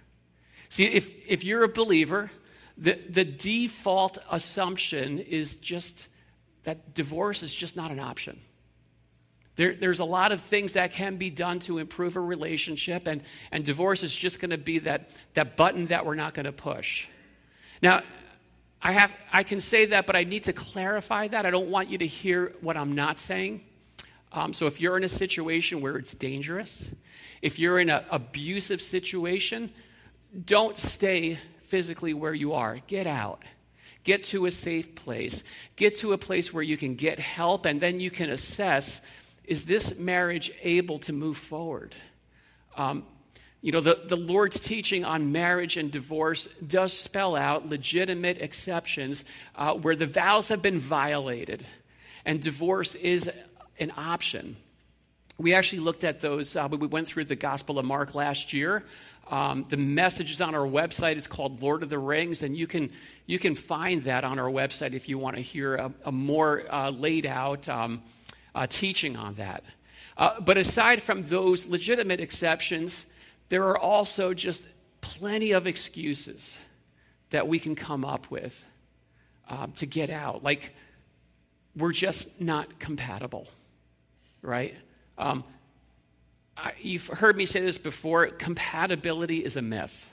See, 0.67 0.85
if, 0.85 1.15
if 1.27 1.43
you're 1.43 1.63
a 1.63 1.69
believer, 1.69 2.31
the, 2.79 2.97
the 3.09 3.25
default 3.25 4.17
assumption 4.31 5.19
is 5.19 5.55
just 5.55 6.07
that 6.63 6.93
divorce 6.93 7.43
is 7.43 7.53
just 7.53 7.75
not 7.75 7.91
an 7.91 7.99
option. 7.99 8.39
There, 9.57 9.75
there's 9.75 9.99
a 9.99 10.05
lot 10.05 10.31
of 10.31 10.39
things 10.39 10.73
that 10.73 10.93
can 10.93 11.17
be 11.17 11.29
done 11.29 11.59
to 11.61 11.79
improve 11.79 12.15
a 12.15 12.21
relationship, 12.21 13.07
and, 13.07 13.21
and 13.51 13.65
divorce 13.65 14.03
is 14.03 14.15
just 14.15 14.39
going 14.39 14.51
to 14.51 14.57
be 14.57 14.79
that, 14.79 15.09
that 15.33 15.57
button 15.57 15.87
that 15.87 16.05
we're 16.05 16.15
not 16.15 16.33
going 16.33 16.45
to 16.45 16.53
push. 16.53 17.07
Now, 17.81 18.01
I, 18.81 18.93
have, 18.93 19.11
I 19.33 19.43
can 19.43 19.59
say 19.59 19.87
that, 19.87 20.05
but 20.05 20.15
I 20.15 20.23
need 20.23 20.45
to 20.45 20.53
clarify 20.53 21.27
that. 21.27 21.45
I 21.45 21.49
don't 21.49 21.69
want 21.69 21.89
you 21.89 21.97
to 21.97 22.07
hear 22.07 22.53
what 22.61 22.77
I'm 22.77 22.95
not 22.95 23.19
saying. 23.19 23.61
Um, 24.31 24.53
so 24.53 24.67
if 24.67 24.79
you're 24.79 24.95
in 24.95 25.03
a 25.03 25.09
situation 25.09 25.81
where 25.81 25.97
it's 25.97 26.13
dangerous, 26.13 26.89
if 27.41 27.59
you're 27.59 27.79
in 27.79 27.89
an 27.89 28.05
abusive 28.09 28.81
situation, 28.81 29.71
don't 30.45 30.77
stay 30.77 31.39
physically 31.69 32.13
where 32.13 32.33
you 32.33 32.53
are. 32.53 32.79
Get 32.87 33.07
out. 33.07 33.43
Get 34.03 34.25
to 34.27 34.45
a 34.45 34.51
safe 34.51 34.95
place. 34.95 35.43
Get 35.75 35.97
to 35.99 36.13
a 36.13 36.17
place 36.17 36.53
where 36.53 36.63
you 36.63 36.77
can 36.77 36.95
get 36.95 37.19
help, 37.19 37.65
and 37.65 37.79
then 37.79 37.99
you 37.99 38.11
can 38.11 38.29
assess 38.29 39.01
is 39.49 39.63
this 39.63 39.97
marriage 39.97 40.51
able 40.61 40.99
to 40.99 41.11
move 41.11 41.35
forward? 41.35 41.95
Um, 42.77 43.03
you 43.61 43.71
know, 43.71 43.81
the, 43.81 43.99
the 44.05 44.15
Lord's 44.15 44.59
teaching 44.59 45.03
on 45.03 45.31
marriage 45.31 45.75
and 45.75 45.91
divorce 45.91 46.47
does 46.65 46.93
spell 46.93 47.35
out 47.35 47.67
legitimate 47.67 48.39
exceptions 48.39 49.25
uh, 49.55 49.73
where 49.73 49.95
the 49.95 50.05
vows 50.05 50.49
have 50.49 50.61
been 50.61 50.79
violated 50.79 51.65
and 52.25 52.39
divorce 52.39 52.93
is 52.95 53.29
an 53.79 53.91
option. 53.97 54.55
We 55.39 55.55
actually 55.55 55.79
looked 55.79 56.03
at 56.03 56.21
those 56.21 56.55
uh, 56.55 56.67
we 56.69 56.87
went 56.87 57.07
through 57.07 57.25
the 57.25 57.35
Gospel 57.35 57.79
of 57.79 57.85
Mark 57.85 58.13
last 58.13 58.53
year. 58.53 58.85
Um, 59.29 59.65
the 59.69 59.77
message 59.77 60.31
is 60.31 60.41
on 60.41 60.55
our 60.55 60.67
website. 60.67 61.15
It's 61.15 61.27
called 61.27 61.61
Lord 61.61 61.83
of 61.83 61.89
the 61.89 61.99
Rings, 61.99 62.41
and 62.41 62.57
you 62.57 62.65
can, 62.65 62.89
you 63.27 63.37
can 63.37 63.55
find 63.55 64.03
that 64.03 64.23
on 64.23 64.39
our 64.39 64.49
website 64.49 64.93
if 64.93 65.07
you 65.07 65.19
want 65.19 65.35
to 65.35 65.41
hear 65.41 65.75
a, 65.75 65.93
a 66.05 66.11
more 66.11 66.63
uh, 66.69 66.89
laid 66.89 67.27
out 67.27 67.69
um, 67.69 68.01
uh, 68.55 68.65
teaching 68.67 69.15
on 69.15 69.35
that. 69.35 69.63
Uh, 70.17 70.39
but 70.41 70.57
aside 70.57 71.01
from 71.01 71.21
those 71.23 71.67
legitimate 71.67 72.19
exceptions, 72.19 73.05
there 73.49 73.63
are 73.65 73.77
also 73.77 74.33
just 74.33 74.65
plenty 75.01 75.51
of 75.51 75.67
excuses 75.67 76.59
that 77.29 77.47
we 77.47 77.59
can 77.59 77.75
come 77.75 78.03
up 78.03 78.31
with 78.31 78.65
um, 79.47 79.71
to 79.73 79.85
get 79.85 80.09
out. 80.09 80.43
Like, 80.43 80.75
we're 81.75 81.93
just 81.93 82.41
not 82.41 82.79
compatible, 82.79 83.47
right? 84.41 84.75
You've 86.81 87.07
heard 87.07 87.37
me 87.37 87.45
say 87.45 87.61
this 87.61 87.77
before 87.77 88.27
compatibility 88.27 89.43
is 89.43 89.55
a 89.55 89.61
myth. 89.61 90.11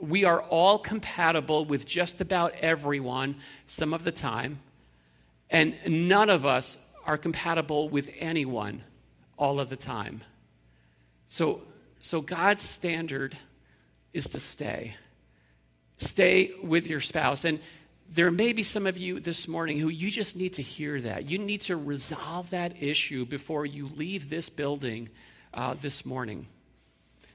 We 0.00 0.24
are 0.24 0.42
all 0.42 0.78
compatible 0.78 1.64
with 1.64 1.86
just 1.86 2.20
about 2.20 2.52
everyone 2.60 3.36
some 3.66 3.94
of 3.94 4.04
the 4.04 4.12
time, 4.12 4.60
and 5.50 5.74
none 5.86 6.30
of 6.30 6.44
us 6.44 6.78
are 7.06 7.16
compatible 7.16 7.88
with 7.88 8.10
anyone 8.18 8.82
all 9.38 9.60
of 9.60 9.68
the 9.68 9.76
time. 9.76 10.22
So, 11.28 11.62
so 12.00 12.20
God's 12.20 12.62
standard 12.62 13.36
is 14.12 14.28
to 14.28 14.40
stay. 14.40 14.96
Stay 15.98 16.52
with 16.62 16.86
your 16.86 17.00
spouse. 17.00 17.44
And 17.44 17.60
there 18.08 18.30
may 18.30 18.52
be 18.52 18.62
some 18.62 18.86
of 18.86 18.98
you 18.98 19.18
this 19.20 19.48
morning 19.48 19.78
who 19.78 19.88
you 19.88 20.10
just 20.10 20.36
need 20.36 20.54
to 20.54 20.62
hear 20.62 21.00
that. 21.00 21.28
You 21.28 21.38
need 21.38 21.62
to 21.62 21.76
resolve 21.76 22.50
that 22.50 22.82
issue 22.82 23.24
before 23.24 23.66
you 23.66 23.90
leave 23.96 24.28
this 24.28 24.48
building 24.48 25.08
uh, 25.52 25.74
this 25.74 26.04
morning. 26.04 26.46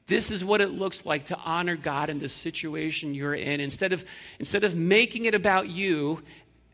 This 0.07 0.31
is 0.31 0.43
what 0.43 0.61
it 0.61 0.71
looks 0.71 1.05
like 1.05 1.25
to 1.25 1.37
honor 1.37 1.75
God 1.75 2.09
in 2.09 2.19
the 2.19 2.29
situation 2.29 3.13
you're 3.13 3.35
in. 3.35 3.59
Instead 3.59 3.93
of, 3.93 4.03
instead 4.39 4.63
of 4.63 4.75
making 4.75 5.25
it 5.25 5.35
about 5.35 5.69
you 5.69 6.23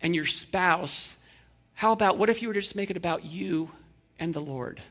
and 0.02 0.16
your 0.16 0.26
spouse, 0.26 1.18
how 1.74 1.92
about 1.92 2.18
what 2.18 2.30
if 2.30 2.42
you 2.42 2.48
were 2.48 2.54
to 2.54 2.62
just 2.62 2.76
make 2.76 2.90
it 2.90 2.98
about 2.98 3.26
you 3.26 3.72
and 4.20 4.34
the 4.34 4.40
Lord? 4.40 4.82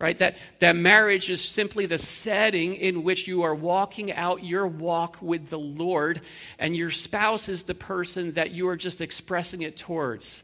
Right? 0.00 0.16
That, 0.18 0.36
that 0.60 0.74
marriage 0.74 1.28
is 1.28 1.44
simply 1.44 1.84
the 1.84 1.98
setting 1.98 2.74
in 2.74 3.04
which 3.04 3.28
you 3.28 3.42
are 3.42 3.54
walking 3.54 4.12
out 4.12 4.42
your 4.42 4.66
walk 4.66 5.18
with 5.20 5.50
the 5.50 5.58
Lord, 5.58 6.22
and 6.58 6.74
your 6.74 6.90
spouse 6.90 7.48
is 7.48 7.64
the 7.64 7.74
person 7.74 8.32
that 8.32 8.50
you 8.50 8.66
are 8.68 8.76
just 8.76 9.00
expressing 9.00 9.62
it 9.62 9.76
towards. 9.76 10.42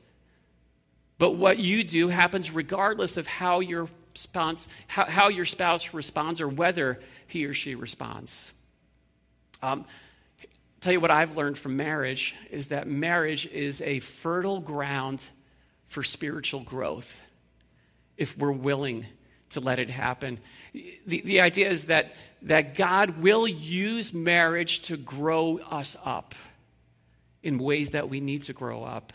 But 1.18 1.32
what 1.32 1.58
you 1.58 1.82
do 1.82 2.08
happens 2.08 2.50
regardless 2.50 3.16
of 3.16 3.26
how 3.26 3.60
your 3.60 3.88
spouse, 4.14 4.68
how, 4.86 5.06
how 5.06 5.28
your 5.28 5.46
spouse 5.46 5.94
responds 5.94 6.42
or 6.42 6.48
whether 6.48 7.00
he 7.26 7.46
or 7.46 7.54
she 7.54 7.74
responds. 7.74 8.52
Um, 9.62 9.86
tell 10.80 10.92
you 10.92 11.00
what 11.00 11.10
I've 11.10 11.34
learned 11.34 11.56
from 11.56 11.78
marriage 11.78 12.34
is 12.50 12.68
that 12.68 12.86
marriage 12.86 13.46
is 13.46 13.80
a 13.80 14.00
fertile 14.00 14.60
ground 14.60 15.26
for 15.88 16.02
spiritual 16.02 16.60
growth 16.60 17.22
if 18.18 18.36
we're 18.36 18.52
willing 18.52 19.06
to 19.56 19.60
let 19.60 19.78
it 19.78 19.90
happen. 19.90 20.38
The, 20.72 21.22
the 21.22 21.40
idea 21.40 21.70
is 21.70 21.86
that, 21.86 22.14
that 22.42 22.74
God 22.74 23.22
will 23.22 23.48
use 23.48 24.12
marriage 24.12 24.82
to 24.82 24.96
grow 24.98 25.58
us 25.58 25.96
up 26.04 26.34
in 27.42 27.58
ways 27.58 27.90
that 27.90 28.08
we 28.10 28.20
need 28.20 28.42
to 28.42 28.52
grow 28.52 28.84
up. 28.84 29.12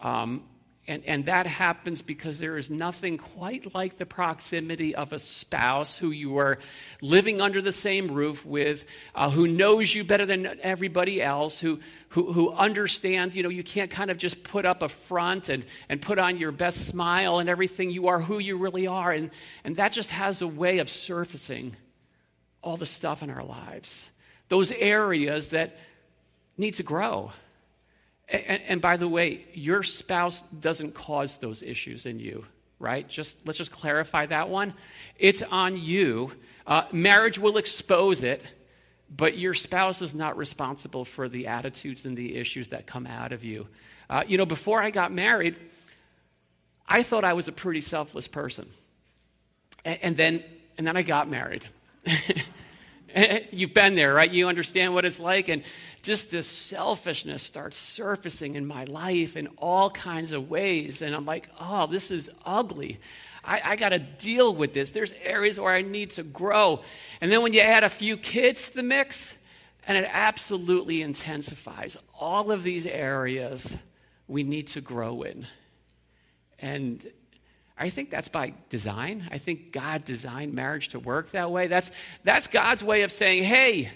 Um, 0.00 0.44
and, 0.88 1.04
and 1.04 1.26
that 1.26 1.46
happens 1.46 2.02
because 2.02 2.40
there 2.40 2.56
is 2.56 2.68
nothing 2.68 3.16
quite 3.16 3.72
like 3.72 3.98
the 3.98 4.06
proximity 4.06 4.96
of 4.96 5.12
a 5.12 5.18
spouse 5.20 5.96
who 5.96 6.10
you 6.10 6.38
are 6.38 6.58
living 7.00 7.40
under 7.40 7.62
the 7.62 7.70
same 7.70 8.10
roof 8.10 8.44
with, 8.44 8.84
uh, 9.14 9.30
who 9.30 9.46
knows 9.46 9.94
you 9.94 10.02
better 10.02 10.26
than 10.26 10.58
everybody 10.60 11.22
else, 11.22 11.60
who, 11.60 11.78
who, 12.08 12.32
who 12.32 12.50
understands, 12.50 13.36
you 13.36 13.44
know, 13.44 13.48
you 13.48 13.62
can't 13.62 13.92
kind 13.92 14.10
of 14.10 14.18
just 14.18 14.42
put 14.42 14.66
up 14.66 14.82
a 14.82 14.88
front 14.88 15.48
and, 15.48 15.64
and 15.88 16.02
put 16.02 16.18
on 16.18 16.36
your 16.36 16.50
best 16.50 16.88
smile 16.88 17.38
and 17.38 17.48
everything. 17.48 17.90
You 17.90 18.08
are 18.08 18.18
who 18.18 18.40
you 18.40 18.56
really 18.56 18.88
are. 18.88 19.12
And, 19.12 19.30
and 19.62 19.76
that 19.76 19.92
just 19.92 20.10
has 20.10 20.42
a 20.42 20.48
way 20.48 20.80
of 20.80 20.90
surfacing 20.90 21.76
all 22.60 22.76
the 22.76 22.86
stuff 22.86 23.22
in 23.22 23.30
our 23.30 23.44
lives, 23.44 24.10
those 24.48 24.72
areas 24.72 25.48
that 25.48 25.76
need 26.56 26.74
to 26.74 26.82
grow. 26.82 27.30
And, 28.28 28.62
and, 28.66 28.80
by 28.80 28.96
the 28.96 29.08
way, 29.08 29.44
your 29.52 29.82
spouse 29.82 30.42
doesn't 30.42 30.94
cause 30.94 31.38
those 31.38 31.62
issues 31.62 32.06
in 32.06 32.18
you, 32.18 32.46
right? 32.78 33.06
Just 33.06 33.46
let's 33.46 33.58
just 33.58 33.72
clarify 33.72 34.26
that 34.26 34.48
one. 34.48 34.74
It's 35.18 35.42
on 35.42 35.76
you. 35.76 36.32
Uh, 36.66 36.84
marriage 36.92 37.38
will 37.38 37.58
expose 37.58 38.22
it, 38.22 38.42
but 39.14 39.36
your 39.36 39.52
spouse 39.52 40.00
is 40.00 40.14
not 40.14 40.36
responsible 40.36 41.04
for 41.04 41.28
the 41.28 41.48
attitudes 41.48 42.06
and 42.06 42.16
the 42.16 42.36
issues 42.36 42.68
that 42.68 42.86
come 42.86 43.06
out 43.06 43.32
of 43.32 43.44
you. 43.44 43.66
Uh, 44.08 44.22
you 44.26 44.38
know, 44.38 44.46
before 44.46 44.80
I 44.80 44.90
got 44.90 45.12
married, 45.12 45.56
I 46.86 47.02
thought 47.02 47.24
I 47.24 47.34
was 47.34 47.48
a 47.48 47.52
pretty 47.52 47.80
selfless 47.80 48.28
person, 48.28 48.70
and, 49.84 49.98
and 50.02 50.16
then 50.16 50.44
and 50.78 50.86
then 50.86 50.96
I 50.96 51.02
got 51.02 51.28
married. 51.28 51.66
You've 53.52 53.74
been 53.74 53.94
there, 53.94 54.14
right? 54.14 54.30
You 54.30 54.48
understand 54.48 54.94
what 54.94 55.04
it's 55.04 55.20
like. 55.20 55.48
And 55.48 55.62
just 56.02 56.30
this 56.30 56.48
selfishness 56.48 57.42
starts 57.42 57.76
surfacing 57.76 58.56
in 58.56 58.66
my 58.66 58.84
life 58.84 59.36
in 59.36 59.46
all 59.58 59.88
kinds 59.88 60.32
of 60.32 60.50
ways. 60.50 61.00
And 61.00 61.14
I'm 61.14 61.24
like, 61.24 61.48
oh, 61.60 61.86
this 61.86 62.10
is 62.10 62.28
ugly. 62.44 62.98
I, 63.44 63.60
I 63.64 63.76
got 63.76 63.90
to 63.90 63.98
deal 63.98 64.54
with 64.54 64.72
this. 64.72 64.90
There's 64.90 65.14
areas 65.22 65.58
where 65.58 65.72
I 65.72 65.82
need 65.82 66.10
to 66.12 66.22
grow. 66.22 66.82
And 67.20 67.30
then 67.30 67.42
when 67.42 67.52
you 67.52 67.60
add 67.60 67.84
a 67.84 67.88
few 67.88 68.16
kids 68.16 68.70
to 68.70 68.76
the 68.76 68.82
mix, 68.82 69.36
and 69.86 69.98
it 69.98 70.08
absolutely 70.12 71.02
intensifies 71.02 71.96
all 72.18 72.52
of 72.52 72.62
these 72.62 72.86
areas 72.86 73.76
we 74.28 74.42
need 74.42 74.68
to 74.68 74.80
grow 74.80 75.22
in. 75.22 75.46
And 76.60 77.04
I 77.76 77.90
think 77.90 78.10
that's 78.10 78.28
by 78.28 78.54
design. 78.70 79.28
I 79.32 79.38
think 79.38 79.72
God 79.72 80.04
designed 80.04 80.54
marriage 80.54 80.90
to 80.90 81.00
work 81.00 81.32
that 81.32 81.50
way. 81.50 81.66
That's, 81.66 81.90
that's 82.22 82.46
God's 82.46 82.84
way 82.84 83.02
of 83.02 83.10
saying, 83.10 83.42
hey, 83.42 83.90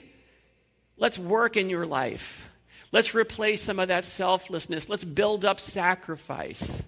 let's 0.96 1.18
work 1.18 1.56
in 1.56 1.70
your 1.70 1.86
life. 1.86 2.48
Let's 2.92 3.14
replace 3.14 3.62
some 3.62 3.78
of 3.78 3.88
that 3.88 4.04
selflessness. 4.04 4.88
Let's 4.88 5.04
build 5.04 5.44
up 5.44 5.60
sacrifice. 5.60 6.82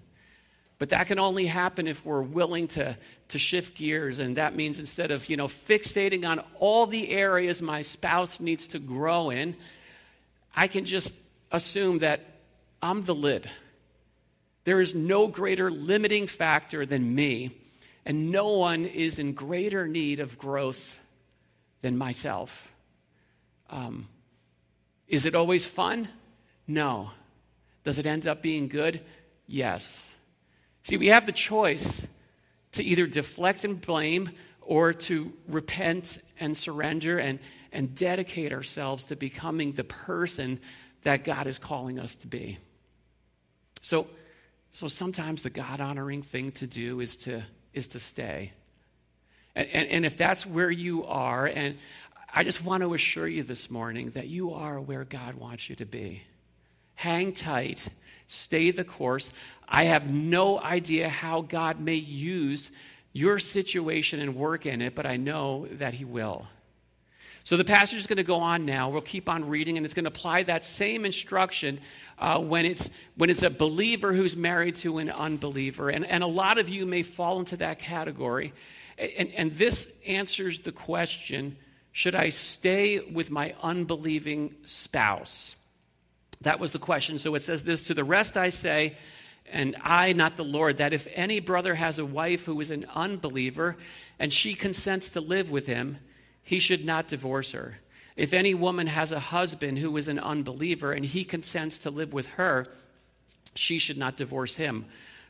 But 0.78 0.90
that 0.90 1.08
can 1.08 1.18
only 1.18 1.46
happen 1.46 1.88
if 1.88 2.04
we're 2.06 2.22
willing 2.22 2.68
to, 2.68 2.96
to 3.28 3.38
shift 3.38 3.76
gears. 3.76 4.20
And 4.20 4.36
that 4.36 4.54
means 4.54 4.78
instead 4.78 5.10
of, 5.10 5.28
you 5.28 5.36
know, 5.36 5.48
fixating 5.48 6.26
on 6.26 6.40
all 6.60 6.86
the 6.86 7.10
areas 7.10 7.60
my 7.60 7.82
spouse 7.82 8.38
needs 8.38 8.68
to 8.68 8.78
grow 8.78 9.30
in, 9.30 9.56
I 10.54 10.68
can 10.68 10.84
just 10.84 11.14
assume 11.50 11.98
that 11.98 12.20
I'm 12.80 13.02
the 13.02 13.14
lid. 13.14 13.50
There 14.64 14.80
is 14.80 14.94
no 14.94 15.26
greater 15.26 15.70
limiting 15.70 16.26
factor 16.26 16.86
than 16.86 17.14
me, 17.14 17.56
and 18.04 18.30
no 18.30 18.50
one 18.50 18.84
is 18.84 19.18
in 19.18 19.32
greater 19.32 19.88
need 19.88 20.20
of 20.20 20.38
growth 20.38 21.00
than 21.80 21.98
myself. 21.98 22.72
Um, 23.70 24.08
is 25.06 25.26
it 25.26 25.34
always 25.34 25.64
fun? 25.64 26.08
No. 26.66 27.10
Does 27.84 27.98
it 27.98 28.06
end 28.06 28.26
up 28.26 28.42
being 28.42 28.68
good? 28.68 29.00
Yes. 29.46 30.10
See, 30.82 30.96
we 30.96 31.08
have 31.08 31.26
the 31.26 31.32
choice 31.32 32.06
to 32.72 32.84
either 32.84 33.06
deflect 33.06 33.64
and 33.64 33.80
blame 33.80 34.30
or 34.60 34.92
to 34.92 35.32
repent 35.48 36.18
and 36.38 36.56
surrender 36.56 37.18
and, 37.18 37.38
and 37.72 37.94
dedicate 37.94 38.52
ourselves 38.52 39.04
to 39.04 39.16
becoming 39.16 39.72
the 39.72 39.84
person 39.84 40.60
that 41.02 41.24
God 41.24 41.46
is 41.46 41.58
calling 41.58 41.98
us 41.98 42.16
to 42.16 42.26
be. 42.26 42.58
So, 43.80 44.08
so 44.72 44.88
sometimes 44.88 45.42
the 45.42 45.50
God 45.50 45.80
honoring 45.80 46.22
thing 46.22 46.52
to 46.52 46.66
do 46.66 47.00
is 47.00 47.16
to, 47.18 47.42
is 47.72 47.88
to 47.88 47.98
stay. 47.98 48.52
And, 49.54 49.68
and, 49.72 49.88
and 49.88 50.06
if 50.06 50.16
that's 50.16 50.44
where 50.44 50.70
you 50.70 51.04
are, 51.06 51.46
and 51.46 51.78
I 52.32 52.44
just 52.44 52.62
want 52.62 52.82
to 52.82 52.94
assure 52.94 53.26
you 53.26 53.42
this 53.42 53.70
morning 53.70 54.10
that 54.10 54.28
you 54.28 54.52
are 54.52 54.80
where 54.80 55.04
God 55.04 55.34
wants 55.34 55.70
you 55.70 55.76
to 55.76 55.86
be. 55.86 56.22
Hang 56.94 57.32
tight, 57.32 57.88
stay 58.26 58.70
the 58.70 58.84
course. 58.84 59.32
I 59.68 59.84
have 59.84 60.10
no 60.10 60.60
idea 60.60 61.08
how 61.08 61.40
God 61.40 61.80
may 61.80 61.94
use 61.94 62.70
your 63.12 63.38
situation 63.38 64.20
and 64.20 64.36
work 64.36 64.66
in 64.66 64.82
it, 64.82 64.94
but 64.94 65.06
I 65.06 65.16
know 65.16 65.66
that 65.72 65.94
He 65.94 66.04
will. 66.04 66.46
So 67.44 67.56
the 67.56 67.64
passage 67.64 67.98
is 67.98 68.06
going 68.06 68.18
to 68.18 68.24
go 68.24 68.40
on 68.40 68.66
now. 68.66 68.90
We'll 68.90 69.00
keep 69.00 69.26
on 69.26 69.48
reading, 69.48 69.78
and 69.78 69.86
it's 69.86 69.94
going 69.94 70.04
to 70.04 70.10
apply 70.10 70.42
that 70.44 70.66
same 70.66 71.06
instruction 71.06 71.80
uh, 72.18 72.38
when, 72.38 72.66
it's, 72.66 72.90
when 73.16 73.30
it's 73.30 73.42
a 73.42 73.48
believer 73.48 74.12
who's 74.12 74.36
married 74.36 74.76
to 74.76 74.98
an 74.98 75.08
unbeliever. 75.08 75.88
And, 75.88 76.04
and 76.04 76.22
a 76.22 76.26
lot 76.26 76.58
of 76.58 76.68
you 76.68 76.84
may 76.84 77.02
fall 77.02 77.38
into 77.38 77.56
that 77.56 77.78
category. 77.78 78.52
And, 78.98 79.30
and 79.34 79.56
this 79.56 79.98
answers 80.06 80.60
the 80.60 80.72
question 80.72 81.56
should 81.98 82.14
I 82.14 82.28
stay 82.28 83.00
with 83.00 83.28
my 83.28 83.56
unbelieving 83.60 84.54
spouse? 84.64 85.56
That 86.42 86.60
was 86.60 86.70
the 86.70 86.78
question. 86.78 87.18
So 87.18 87.34
it 87.34 87.42
says 87.42 87.64
this 87.64 87.82
To 87.82 87.94
the 87.94 88.04
rest 88.04 88.36
I 88.36 88.50
say, 88.50 88.96
and 89.50 89.74
I, 89.82 90.12
not 90.12 90.36
the 90.36 90.44
Lord, 90.44 90.76
that 90.76 90.92
if 90.92 91.08
any 91.12 91.40
brother 91.40 91.74
has 91.74 91.98
a 91.98 92.06
wife 92.06 92.44
who 92.44 92.60
is 92.60 92.70
an 92.70 92.86
unbeliever 92.94 93.76
and 94.16 94.32
she 94.32 94.54
consents 94.54 95.08
to 95.08 95.20
live 95.20 95.50
with 95.50 95.66
him, 95.66 95.98
he 96.44 96.60
should 96.60 96.84
not 96.84 97.08
divorce 97.08 97.50
her. 97.50 97.80
If 98.14 98.32
any 98.32 98.54
woman 98.54 98.86
has 98.86 99.10
a 99.10 99.18
husband 99.18 99.80
who 99.80 99.96
is 99.96 100.06
an 100.06 100.20
unbeliever 100.20 100.92
and 100.92 101.04
he 101.04 101.24
consents 101.24 101.78
to 101.78 101.90
live 101.90 102.12
with 102.12 102.28
her, 102.28 102.68
she 103.56 103.80
should 103.80 103.98
not 103.98 104.16
divorce 104.16 104.54
him. 104.54 104.84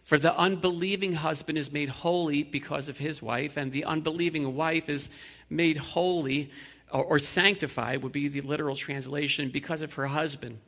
For 0.09 0.17
the 0.17 0.35
unbelieving 0.35 1.13
husband 1.13 1.59
is 1.59 1.71
made 1.71 1.91
holy 1.91 2.43
because 2.43 2.89
of 2.89 2.97
his 2.97 3.21
wife, 3.21 3.59
and 3.59 3.71
the 3.71 3.85
unbelieving 3.85 4.57
wife 4.57 4.89
is 4.89 5.11
made 5.51 5.77
holy 5.77 6.51
or, 6.91 7.05
or 7.05 7.19
sanctified, 7.19 8.03
would 8.03 8.13
be 8.13 8.29
the 8.29 8.41
literal 8.41 8.75
translation, 8.75 9.51
because 9.51 9.83
of 9.83 9.93
her 9.93 10.07
husband. 10.07 10.61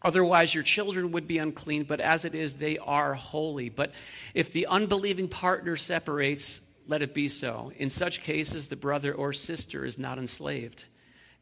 Otherwise, 0.00 0.54
your 0.54 0.62
children 0.62 1.12
would 1.12 1.28
be 1.28 1.36
unclean, 1.36 1.84
but 1.84 2.00
as 2.00 2.24
it 2.24 2.34
is, 2.34 2.54
they 2.54 2.78
are 2.78 3.12
holy. 3.12 3.68
But 3.68 3.92
if 4.32 4.50
the 4.50 4.66
unbelieving 4.66 5.28
partner 5.28 5.76
separates, 5.76 6.62
let 6.88 7.02
it 7.02 7.12
be 7.12 7.28
so. 7.28 7.70
In 7.76 7.90
such 7.90 8.22
cases, 8.22 8.68
the 8.68 8.76
brother 8.76 9.12
or 9.12 9.34
sister 9.34 9.84
is 9.84 9.98
not 9.98 10.16
enslaved. 10.16 10.86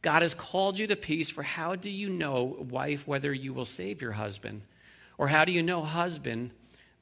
God 0.01 0.23
has 0.23 0.35
called 0.35 0.77
you 0.77 0.89
to 0.89 0.97
peace, 0.97 1.31
for 1.31 1.45
how 1.45 1.77
do 1.77 1.89
you 1.89 2.09
know, 2.09 2.43
wife, 2.69 3.07
whether 3.07 3.33
you 3.33 3.55
will 3.55 3.65
save 3.65 4.03
your 4.03 4.11
husband? 4.11 4.63
Or 5.19 5.29
how 5.29 5.45
do 5.45 5.53
you 5.53 5.63
know, 5.63 5.85
husband, 5.85 6.51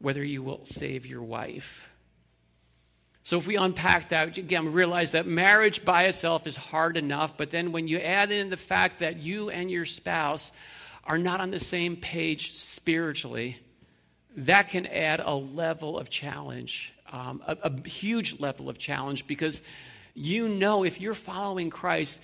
whether 0.01 0.25
you 0.25 0.43
will 0.43 0.63
save 0.65 1.07
your 1.07 1.23
wife? 1.23 1.91
So, 3.23 3.39
if 3.39 3.47
we 3.47 3.57
unpack 3.57 4.09
that, 4.09 4.39
again, 4.39 4.65
we 4.65 4.71
realize 4.71 5.13
that 5.13 5.27
marriage 5.27 5.85
by 5.85 6.05
itself 6.05 6.47
is 6.47 6.57
hard 6.57 6.97
enough, 6.97 7.37
but 7.37 7.51
then 7.51 7.71
when 7.71 7.87
you 7.87 7.99
add 7.99 8.33
in 8.33 8.51
the 8.51 8.57
fact 8.57 9.01
that 9.01 9.19
you 9.19 9.51
and 9.51 9.71
your 9.71 9.85
spouse 9.85 10.53
are 11.05 11.19
not 11.19 11.41
on 11.41 11.51
the 11.51 11.61
same 11.61 11.97
page 11.97 12.55
spiritually, 12.55 13.59
that 14.37 14.69
can 14.69 14.87
add 14.87 15.21
a 15.21 15.35
level 15.35 15.99
of 15.99 16.09
challenge, 16.09 16.93
um, 17.13 17.43
a, 17.47 17.57
a 17.63 17.89
huge 17.89 18.41
level 18.41 18.69
of 18.69 18.79
challenge, 18.79 19.27
because 19.27 19.61
you 20.15 20.49
know 20.49 20.85
if 20.85 21.01
you're 21.01 21.15
following 21.15 21.71
Christ, 21.71 22.21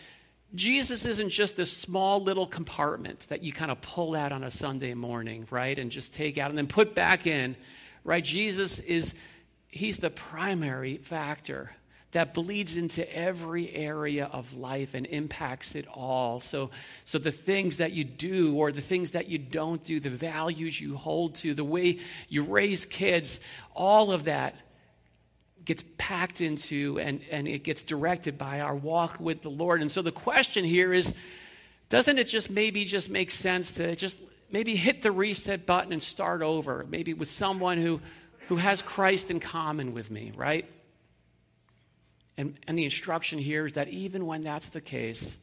Jesus 0.57 1.05
isn't 1.05 1.31
just 1.31 1.57
this 1.57 1.71
small 1.71 2.23
little 2.23 2.47
compartment 2.47 3.21
that 3.29 3.43
you 3.43 3.53
kind 3.53 3.71
of 3.71 3.81
pull 3.83 4.15
out 4.15 4.33
on 4.33 4.43
a 4.43 4.51
Sunday 4.51 4.95
morning, 4.95 5.47
right? 5.51 5.79
And 5.79 5.91
just 5.91 6.15
take 6.15 6.39
out 6.39 6.51
and 6.51 6.59
then 6.59 6.67
put 6.67 6.95
back 6.95 7.27
in, 7.27 7.57
right? 8.05 8.25
Jesus 8.25 8.79
is, 8.79 9.15
he's 9.69 9.99
the 9.99 10.11
primary 10.11 10.97
factor 10.97 11.73
that 12.13 12.33
bleeds 12.33 12.77
into 12.77 13.15
every 13.15 13.71
area 13.75 14.25
of 14.33 14.55
life 14.55 14.95
and 14.95 15.05
impacts 15.07 15.75
it 15.75 15.87
all. 15.93 16.41
So, 16.41 16.71
so 17.05 17.19
the 17.19 17.31
things 17.31 17.77
that 17.77 17.93
you 17.93 18.05
do 18.05 18.57
or 18.57 18.73
the 18.73 18.81
things 18.81 19.11
that 19.11 19.29
you 19.29 19.39
don't 19.39 19.85
do, 19.85 20.01
the 20.01 20.09
values 20.09 20.81
you 20.81 20.97
hold 20.97 21.35
to, 21.37 21.53
the 21.53 21.65
way 21.65 21.99
you 22.29 22.43
raise 22.43 22.87
kids, 22.87 23.39
all 23.75 24.13
of 24.13 24.25
that 24.25 24.55
gets 25.67 25.85
packed 25.99 26.41
into 26.41 26.99
and, 27.01 27.21
and 27.31 27.47
it 27.47 27.65
gets 27.65 27.83
directed 27.83 28.39
by 28.39 28.61
our 28.61 28.75
walk 28.75 29.21
with 29.21 29.43
the 29.43 29.51
Lord. 29.51 29.83
And 29.83 29.91
so 29.91 30.01
the 30.01 30.13
question 30.13 30.65
here 30.65 30.93
is 30.93 31.13
doesn't 31.89 32.19
it 32.19 32.25
just 32.25 32.51
maybe 32.51 32.85
just 32.85 33.11
make 33.11 33.31
sense 33.31 33.73
to 33.73 33.95
just 33.95 34.19
maybe 34.51 34.77
hit 34.77 35.03
the 35.03 35.13
reset 35.13 35.67
button 35.67 35.93
and 35.93 36.03
start 36.03 36.43
over, 36.43 36.87
maybe 36.89 37.15
with 37.15 37.31
someone 37.31 37.79
who, 37.79 38.01
who 38.49 38.57
has 38.57 38.81
Christ 38.83 39.31
in 39.31 39.41
common 39.41 39.93
with 39.93 40.11
me, 40.11 40.33
right? 40.35 40.69
And, 42.37 42.57
and 42.67 42.79
the 42.79 42.85
instruction 42.85 43.39
here 43.39 43.67
is 43.67 43.75
that 43.75 43.89
even 43.89 44.27
when 44.27 44.43
that's 44.43 44.69
the 44.69 44.81
case, 44.81 45.37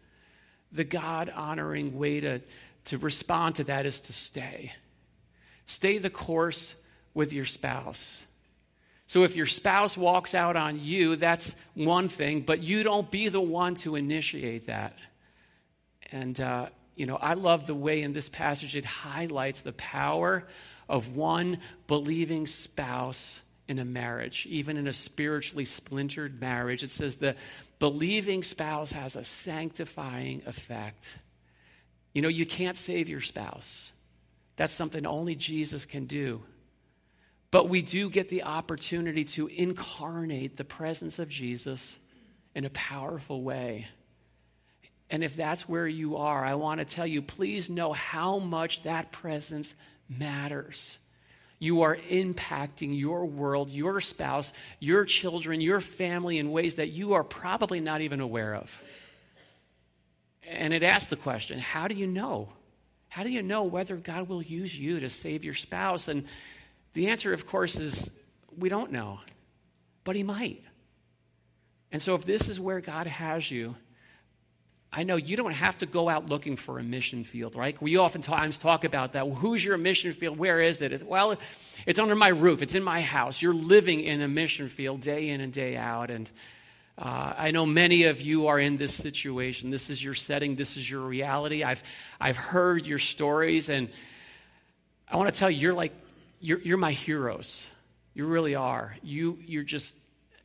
the 0.72 0.84
God 0.84 1.32
honoring 1.34 1.98
way 1.98 2.20
to, 2.20 2.42
to 2.86 2.98
respond 2.98 3.56
to 3.56 3.66
that 3.66 3.86
is 3.86 4.00
to 4.02 4.14
stay. 4.14 4.74
Stay 5.66 5.98
the 5.98 6.10
course 6.10 6.76
with 7.14 7.34
your 7.34 7.46
spouse. 7.46 8.26
So 9.08 9.24
if 9.24 9.36
your 9.36 9.46
spouse 9.46 9.98
walks 9.98 10.34
out 10.34 10.56
on 10.56 10.80
you, 10.80 11.16
that's 11.16 11.56
one 11.74 12.10
thing, 12.10 12.42
but 12.42 12.64
you 12.64 12.84
don't 12.84 13.10
be 13.12 13.28
the 13.28 13.42
one 13.42 13.76
to 13.76 13.96
initiate 13.96 14.68
that. 14.68 14.98
And, 16.12 16.40
uh, 16.40 16.70
you 16.96 17.06
know, 17.06 17.18
I 17.18 17.34
love 17.34 17.68
the 17.68 17.76
way 17.76 18.02
in 18.02 18.14
this 18.14 18.30
passage 18.30 18.76
it 18.76 18.86
highlights 18.86 19.62
the 19.62 19.74
power 19.74 20.48
of 20.88 21.16
one 21.16 21.60
believing 21.88 22.48
spouse 22.48 23.42
in 23.68 23.80
a 23.80 23.86
marriage, 23.86 24.46
even 24.50 24.78
in 24.78 24.88
a 24.88 24.94
spiritually 24.94 25.66
splintered 25.66 26.40
marriage. 26.40 26.84
It 26.84 26.92
says 26.92 27.16
the 27.16 27.36
believing 27.80 28.44
spouse 28.44 28.92
has 28.92 29.16
a 29.16 29.24
sanctifying 29.24 30.44
effect. 30.46 31.18
You 32.14 32.22
know, 32.22 32.30
you 32.30 32.46
can't 32.46 32.78
save 32.78 33.10
your 33.10 33.22
spouse, 33.22 33.92
that's 34.56 34.74
something 34.74 35.06
only 35.06 35.36
Jesus 35.36 35.86
can 35.86 36.06
do. 36.06 36.44
But 37.54 37.70
we 37.70 37.84
do 37.84 38.10
get 38.10 38.30
the 38.30 38.46
opportunity 38.46 39.26
to 39.26 39.46
incarnate 39.46 40.58
the 40.58 40.64
presence 40.64 41.20
of 41.20 41.30
Jesus 41.30 42.00
in 42.56 42.66
a 42.66 42.72
powerful 42.72 43.44
way. 43.44 43.86
And 45.12 45.24
if 45.24 45.36
that's 45.36 45.70
where 45.70 45.86
you 45.86 46.18
are, 46.18 46.44
I 46.44 46.56
want 46.56 46.80
to 46.80 46.86
tell 46.86 47.06
you 47.06 47.22
please 47.22 47.70
know 47.70 47.94
how 47.94 48.40
much 48.40 48.82
that 48.84 49.12
presence 49.12 49.76
matters. 50.10 50.98
You 51.60 51.84
are 51.84 51.96
impacting 51.96 52.98
your 53.00 53.28
world, 53.28 53.70
your 53.70 54.02
spouse, 54.02 54.52
your 54.80 55.06
children, 55.06 55.62
your 55.62 55.80
family 55.80 56.40
in 56.40 56.52
ways 56.52 56.74
that 56.76 56.90
you 56.90 57.14
are 57.14 57.24
probably 57.24 57.80
not 57.80 58.02
even 58.02 58.20
aware 58.20 58.56
of. 58.56 58.84
And 60.50 60.74
it 60.74 60.82
asks 60.82 61.12
the 61.12 61.18
question 61.18 61.60
how 61.60 61.88
do 61.88 61.94
you 61.94 62.08
know? 62.08 62.50
How 63.10 63.22
do 63.22 63.30
you 63.30 63.44
know 63.44 63.66
whether 63.66 63.96
God 63.96 64.28
will 64.28 64.42
use 64.42 64.76
you 64.76 65.00
to 65.02 65.08
save 65.08 65.44
your 65.44 65.54
spouse? 65.54 66.08
And 66.08 66.26
the 66.94 67.08
answer, 67.08 67.34
of 67.34 67.46
course, 67.48 67.76
is 67.76 68.10
we 68.58 68.70
don't 68.70 68.92
know, 68.92 69.20
but 70.04 70.16
He 70.16 70.24
might. 70.24 70.64
And 71.92 72.02
so, 72.02 72.16
if 72.16 72.26
this 72.26 72.50
is 72.50 72.60
where 72.60 72.82
God 72.82 73.08
has 73.08 73.50
you, 73.50 73.76
I 74.96 75.04
know 75.04 75.16
you 75.16 75.36
don't 75.36 75.54
have 75.54 75.80
to 75.80 75.88
go 75.88 76.08
out 76.08 76.30
looking 76.30 76.56
for 76.56 76.78
a 76.78 76.84
mission 76.84 77.24
field, 77.24 77.56
right? 77.56 77.80
We 77.82 77.98
oftentimes 77.98 78.60
talk 78.60 78.84
about 78.84 79.14
that. 79.14 79.28
Well, 79.28 79.36
who's 79.36 79.66
your 79.66 79.78
mission 79.78 80.14
field? 80.14 80.38
Where 80.38 80.62
is 80.62 80.82
it? 80.84 80.94
It's, 80.94 81.04
well, 81.04 81.36
it's 81.88 81.98
under 81.98 82.16
my 82.16 82.28
roof. 82.28 82.62
It's 82.62 82.76
in 82.76 82.84
my 82.84 83.02
house. 83.02 83.42
You're 83.42 83.56
living 83.56 84.02
in 84.02 84.22
a 84.22 84.28
mission 84.28 84.70
field 84.70 85.02
day 85.02 85.30
in 85.30 85.42
and 85.42 85.52
day 85.52 85.76
out. 85.76 86.12
And 86.12 86.30
uh, 86.96 87.34
I 87.36 87.50
know 87.50 87.66
many 87.66 88.04
of 88.04 88.22
you 88.22 88.48
are 88.48 88.60
in 88.60 88.78
this 88.78 88.94
situation. 88.94 89.72
This 89.72 89.90
is 89.90 90.04
your 90.04 90.14
setting. 90.14 90.56
This 90.56 90.78
is 90.78 90.88
your 90.88 91.02
reality. 91.02 91.64
I've, 91.64 91.82
I've 92.22 92.38
heard 92.38 92.86
your 92.86 93.00
stories, 93.00 93.70
and 93.70 93.90
I 95.08 95.18
want 95.18 95.34
to 95.34 95.38
tell 95.40 95.50
you, 95.50 95.60
you're 95.60 95.74
like 95.74 95.94
you're, 96.44 96.60
you're 96.60 96.78
my 96.78 96.92
heroes. 96.92 97.66
You 98.14 98.26
really 98.28 98.54
are. 98.54 98.98
You, 99.02 99.40
you're 99.46 99.64
just 99.64 99.96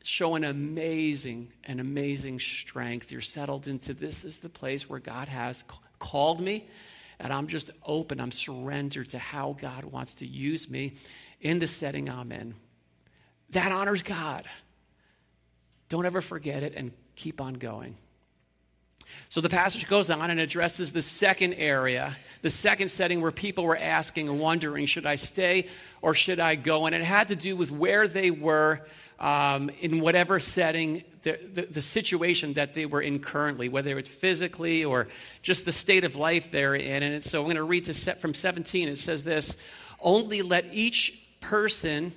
showing 0.05 0.45
amazing, 0.45 1.53
an 1.65 1.81
amazing 1.81 2.39
strength. 2.39 3.11
You're 3.11 3.21
settled 3.21 3.67
into 3.67 3.95
this 3.95 4.25
is 4.25 4.39
the 4.39 4.49
place 4.49 4.89
where 4.89 5.01
God 5.01 5.27
has 5.27 5.65
called 5.99 6.41
me, 6.41 6.69
and 7.19 7.33
I'm 7.33 7.49
just 7.49 7.73
open. 7.85 8.21
I'm 8.21 8.31
surrendered 8.31 9.09
to 9.11 9.19
how 9.19 9.57
God 9.61 9.85
wants 9.85 10.15
to 10.15 10.27
use 10.27 10.71
me 10.71 10.95
in 11.41 11.59
the 11.59 11.67
setting 11.67 12.09
I'm 12.09 12.31
in. 12.31 12.55
That 13.51 13.73
honors 13.73 14.03
God. 14.03 14.45
Don't 15.89 16.07
ever 16.07 16.21
forget 16.21 16.63
it 16.63 16.75
and 16.77 16.93
keep 17.17 17.41
on 17.41 17.55
going. 17.55 17.97
So 19.29 19.41
the 19.41 19.49
passage 19.49 19.89
goes 19.89 20.11
on 20.11 20.31
and 20.31 20.41
addresses 20.41 20.93
the 20.93 21.03
second 21.03 21.55
area, 21.55 22.17
the 22.43 22.51
second 22.51 22.89
setting 22.89 23.21
where 23.21 23.31
people 23.31 23.65
were 23.65 23.77
asking 23.77 24.29
and 24.29 24.41
wondering, 24.41 24.87
should 24.87 25.07
I 25.07 25.17
stay 25.17 25.69
or 26.01 26.15
should 26.15 26.41
I 26.41 26.55
go? 26.55 26.87
And 26.87 26.95
it 26.95 27.03
had 27.03 27.29
to 27.29 27.37
do 27.37 27.57
with 27.57 27.71
where 27.71 28.09
they 28.09 28.31
were 28.31 28.87
um, 29.21 29.71
in 29.81 30.01
whatever 30.01 30.39
setting, 30.39 31.03
the, 31.23 31.39
the, 31.53 31.63
the, 31.63 31.81
situation 31.81 32.53
that 32.53 32.75
they 32.75 32.87
were 32.87 33.01
in 33.01 33.19
currently, 33.19 33.69
whether 33.69 33.99
it's 33.99 34.09
physically 34.09 34.85
or 34.85 35.09
just 35.43 35.65
the 35.65 35.73
state 35.73 36.05
of 36.05 36.15
life 36.15 36.53
they're 36.53 36.77
in. 36.77 37.03
And 37.03 37.25
so 37.25 37.41
I'm 37.41 37.47
going 37.47 37.57
to 37.57 37.65
read 37.65 37.87
to 37.87 37.95
set 37.95 38.21
from 38.21 38.33
17. 38.33 38.89
It 38.89 38.99
says 38.99 39.25
this 39.25 39.57
Only 40.01 40.43
let 40.43 40.67
each 40.73 41.21
person 41.41 42.13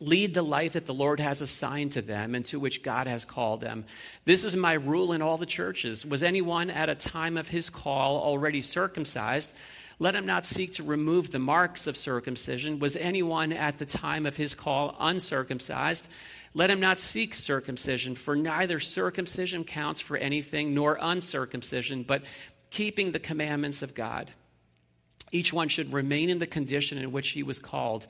lead 0.00 0.34
the 0.34 0.42
life 0.42 0.72
that 0.72 0.86
the 0.86 0.94
Lord 0.94 1.20
has 1.20 1.42
assigned 1.42 1.92
to 1.92 2.02
them 2.02 2.34
and 2.34 2.44
to 2.46 2.58
which 2.58 2.82
God 2.82 3.06
has 3.06 3.24
called 3.24 3.60
them. 3.60 3.84
This 4.24 4.44
is 4.44 4.56
my 4.56 4.72
rule 4.72 5.12
in 5.12 5.22
all 5.22 5.36
the 5.36 5.46
churches. 5.46 6.06
Was 6.06 6.22
anyone 6.22 6.70
at 6.70 6.88
a 6.88 6.94
time 6.94 7.36
of 7.36 7.48
his 7.48 7.68
call 7.68 8.18
already 8.18 8.62
circumcised? 8.62 9.52
Let 9.98 10.14
him 10.14 10.24
not 10.24 10.46
seek 10.46 10.74
to 10.74 10.82
remove 10.82 11.30
the 11.30 11.38
marks 11.38 11.86
of 11.86 11.96
circumcision. 11.96 12.78
Was 12.78 12.96
anyone 12.96 13.52
at 13.52 13.78
the 13.78 13.84
time 13.84 14.24
of 14.24 14.36
his 14.36 14.54
call 14.54 14.96
uncircumcised? 14.98 16.08
Let 16.54 16.70
him 16.70 16.80
not 16.80 16.98
seek 16.98 17.34
circumcision, 17.34 18.16
for 18.16 18.34
neither 18.34 18.80
circumcision 18.80 19.62
counts 19.64 20.00
for 20.00 20.16
anything 20.16 20.74
nor 20.74 20.98
uncircumcision, 21.00 22.02
but 22.02 22.22
keeping 22.70 23.12
the 23.12 23.18
commandments 23.18 23.82
of 23.82 23.94
God. 23.94 24.30
Each 25.32 25.52
one 25.52 25.68
should 25.68 25.92
remain 25.92 26.30
in 26.30 26.38
the 26.38 26.46
condition 26.46 26.98
in 26.98 27.12
which 27.12 27.30
he 27.30 27.42
was 27.42 27.58
called. 27.58 28.06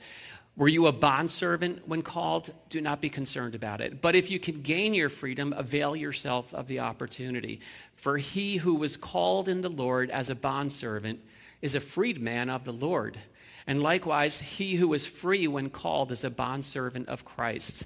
Were 0.57 0.67
you 0.67 0.87
a 0.87 0.91
bondservant 0.91 1.87
when 1.87 2.01
called? 2.01 2.53
Do 2.69 2.81
not 2.81 3.01
be 3.01 3.09
concerned 3.09 3.55
about 3.55 3.79
it. 3.79 4.01
But 4.01 4.15
if 4.15 4.29
you 4.29 4.39
can 4.39 4.61
gain 4.61 4.93
your 4.93 5.09
freedom, 5.09 5.53
avail 5.55 5.95
yourself 5.95 6.53
of 6.53 6.67
the 6.67 6.81
opportunity. 6.81 7.61
For 7.95 8.17
he 8.17 8.57
who 8.57 8.75
was 8.75 8.97
called 8.97 9.47
in 9.47 9.61
the 9.61 9.69
Lord 9.69 10.09
as 10.09 10.29
a 10.29 10.35
bondservant 10.35 11.19
is 11.61 11.73
a 11.73 11.79
freedman 11.79 12.49
of 12.49 12.65
the 12.65 12.73
Lord. 12.73 13.17
And 13.65 13.81
likewise, 13.81 14.39
he 14.39 14.75
who 14.75 14.89
was 14.89 15.05
free 15.05 15.47
when 15.47 15.69
called 15.69 16.11
is 16.11 16.23
a 16.23 16.29
bondservant 16.29 17.07
of 17.07 17.23
Christ. 17.23 17.85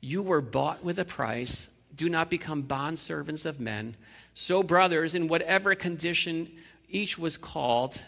You 0.00 0.22
were 0.22 0.40
bought 0.40 0.84
with 0.84 0.98
a 0.98 1.04
price. 1.04 1.70
Do 1.94 2.08
not 2.08 2.30
become 2.30 2.62
bondservants 2.62 3.46
of 3.46 3.58
men. 3.58 3.96
So, 4.34 4.62
brothers, 4.62 5.14
in 5.14 5.28
whatever 5.28 5.74
condition 5.74 6.52
each 6.88 7.18
was 7.18 7.36
called, 7.36 8.00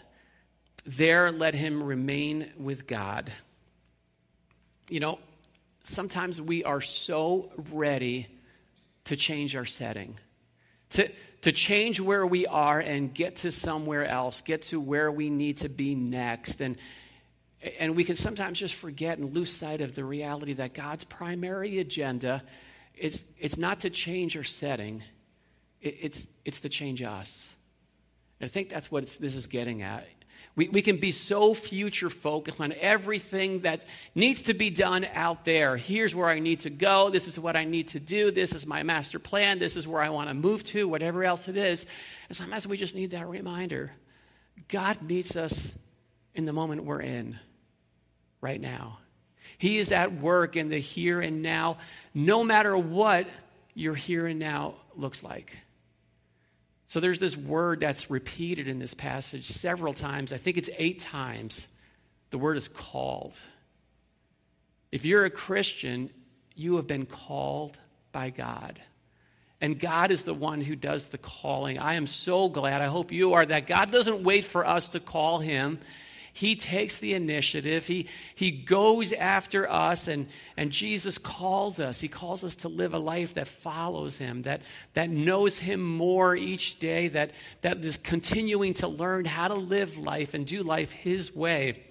there 0.85 1.31
let 1.31 1.55
him 1.55 1.83
remain 1.83 2.51
with 2.57 2.87
God. 2.87 3.33
You 4.89 4.99
know, 4.99 5.19
sometimes 5.83 6.41
we 6.41 6.63
are 6.63 6.81
so 6.81 7.51
ready 7.71 8.27
to 9.05 9.15
change 9.15 9.55
our 9.55 9.65
setting, 9.65 10.17
to, 10.91 11.09
to 11.41 11.51
change 11.51 11.99
where 11.99 12.25
we 12.25 12.47
are 12.47 12.79
and 12.79 13.13
get 13.13 13.37
to 13.37 13.51
somewhere 13.51 14.05
else, 14.05 14.41
get 14.41 14.63
to 14.63 14.79
where 14.79 15.11
we 15.11 15.29
need 15.29 15.57
to 15.57 15.69
be 15.69 15.95
next. 15.95 16.59
And, 16.59 16.77
and 17.79 17.95
we 17.95 18.03
can 18.03 18.15
sometimes 18.15 18.59
just 18.59 18.73
forget 18.73 19.19
and 19.19 19.33
lose 19.33 19.51
sight 19.51 19.81
of 19.81 19.93
the 19.93 20.03
reality 20.03 20.53
that 20.53 20.73
God's 20.73 21.03
primary 21.03 21.79
agenda 21.79 22.43
is 22.95 23.23
it's 23.37 23.57
not 23.57 23.81
to 23.81 23.89
change 23.89 24.35
our 24.35 24.43
setting, 24.43 25.03
it, 25.81 25.97
it's, 26.01 26.27
it's 26.45 26.61
to 26.61 26.69
change 26.69 27.01
us. 27.01 27.53
And 28.39 28.49
I 28.49 28.51
think 28.51 28.69
that's 28.69 28.91
what 28.91 29.05
this 29.05 29.35
is 29.35 29.47
getting 29.47 29.81
at. 29.81 30.07
We, 30.59 30.67
we 30.67 30.81
can 30.81 30.97
be 30.97 31.13
so 31.13 31.53
future 31.53 32.09
focused 32.09 32.59
on 32.59 32.73
everything 32.81 33.61
that 33.61 33.85
needs 34.13 34.41
to 34.41 34.53
be 34.53 34.69
done 34.69 35.07
out 35.13 35.45
there. 35.45 35.77
Here's 35.77 36.13
where 36.13 36.27
I 36.27 36.39
need 36.39 36.59
to 36.59 36.69
go. 36.69 37.09
This 37.09 37.29
is 37.29 37.39
what 37.39 37.55
I 37.55 37.63
need 37.63 37.87
to 37.89 37.99
do. 38.01 38.29
This 38.29 38.51
is 38.51 38.65
my 38.65 38.83
master 38.83 39.19
plan. 39.19 39.59
This 39.59 39.77
is 39.77 39.87
where 39.87 40.01
I 40.01 40.09
want 40.09 40.27
to 40.27 40.33
move 40.33 40.65
to, 40.65 40.85
whatever 40.85 41.23
else 41.23 41.47
it 41.47 41.55
is. 41.55 41.85
And 42.27 42.35
sometimes 42.35 42.67
we 42.67 42.75
just 42.75 42.93
need 42.93 43.11
that 43.11 43.29
reminder. 43.29 43.93
God 44.67 45.01
meets 45.01 45.37
us 45.37 45.73
in 46.35 46.43
the 46.43 46.51
moment 46.51 46.83
we're 46.83 47.03
in 47.03 47.39
right 48.41 48.59
now. 48.59 48.97
He 49.57 49.77
is 49.77 49.93
at 49.93 50.11
work 50.11 50.57
in 50.57 50.67
the 50.67 50.79
here 50.79 51.21
and 51.21 51.41
now, 51.41 51.77
no 52.13 52.43
matter 52.43 52.77
what 52.77 53.27
your 53.75 53.95
here 53.95 54.27
and 54.27 54.39
now 54.39 54.73
looks 54.97 55.23
like. 55.23 55.55
So 56.89 56.99
there's 56.99 57.19
this 57.19 57.37
word 57.37 57.79
that's 57.79 58.09
repeated 58.09 58.67
in 58.67 58.79
this 58.79 58.95
passage 58.95 59.45
several 59.45 59.93
times. 59.93 60.33
I 60.33 60.37
think 60.37 60.57
it's 60.57 60.71
eight 60.77 60.99
times. 60.99 61.67
The 62.31 62.39
word 62.39 62.57
is 62.57 62.67
called. 62.67 63.37
If 64.91 65.05
you're 65.05 65.23
a 65.23 65.29
Christian, 65.29 66.09
you 66.55 66.77
have 66.77 66.87
been 66.87 67.05
called 67.05 67.77
by 68.11 68.31
God. 68.31 68.81
And 69.61 69.79
God 69.79 70.09
is 70.09 70.23
the 70.23 70.33
one 70.33 70.61
who 70.61 70.75
does 70.75 71.05
the 71.05 71.19
calling. 71.19 71.77
I 71.77 71.93
am 71.93 72.07
so 72.07 72.49
glad, 72.49 72.81
I 72.81 72.87
hope 72.87 73.11
you 73.11 73.33
are, 73.33 73.45
that 73.45 73.67
God 73.67 73.91
doesn't 73.91 74.23
wait 74.23 74.45
for 74.45 74.65
us 74.65 74.89
to 74.89 74.99
call 74.99 75.37
him. 75.37 75.79
He 76.33 76.55
takes 76.55 76.97
the 76.97 77.13
initiative. 77.13 77.87
He, 77.87 78.07
he 78.35 78.51
goes 78.51 79.11
after 79.13 79.69
us, 79.69 80.07
and, 80.07 80.27
and 80.55 80.71
Jesus 80.71 81.17
calls 81.17 81.79
us. 81.79 81.99
He 81.99 82.07
calls 82.07 82.43
us 82.43 82.55
to 82.57 82.67
live 82.67 82.93
a 82.93 82.99
life 82.99 83.33
that 83.33 83.47
follows 83.47 84.17
Him, 84.17 84.43
that, 84.43 84.61
that 84.93 85.09
knows 85.09 85.59
Him 85.59 85.81
more 85.81 86.35
each 86.35 86.79
day, 86.79 87.07
that, 87.09 87.31
that 87.61 87.83
is 87.83 87.97
continuing 87.97 88.73
to 88.75 88.87
learn 88.87 89.25
how 89.25 89.47
to 89.47 89.55
live 89.55 89.97
life 89.97 90.33
and 90.33 90.45
do 90.45 90.63
life 90.63 90.91
His 90.91 91.35
way. 91.35 91.83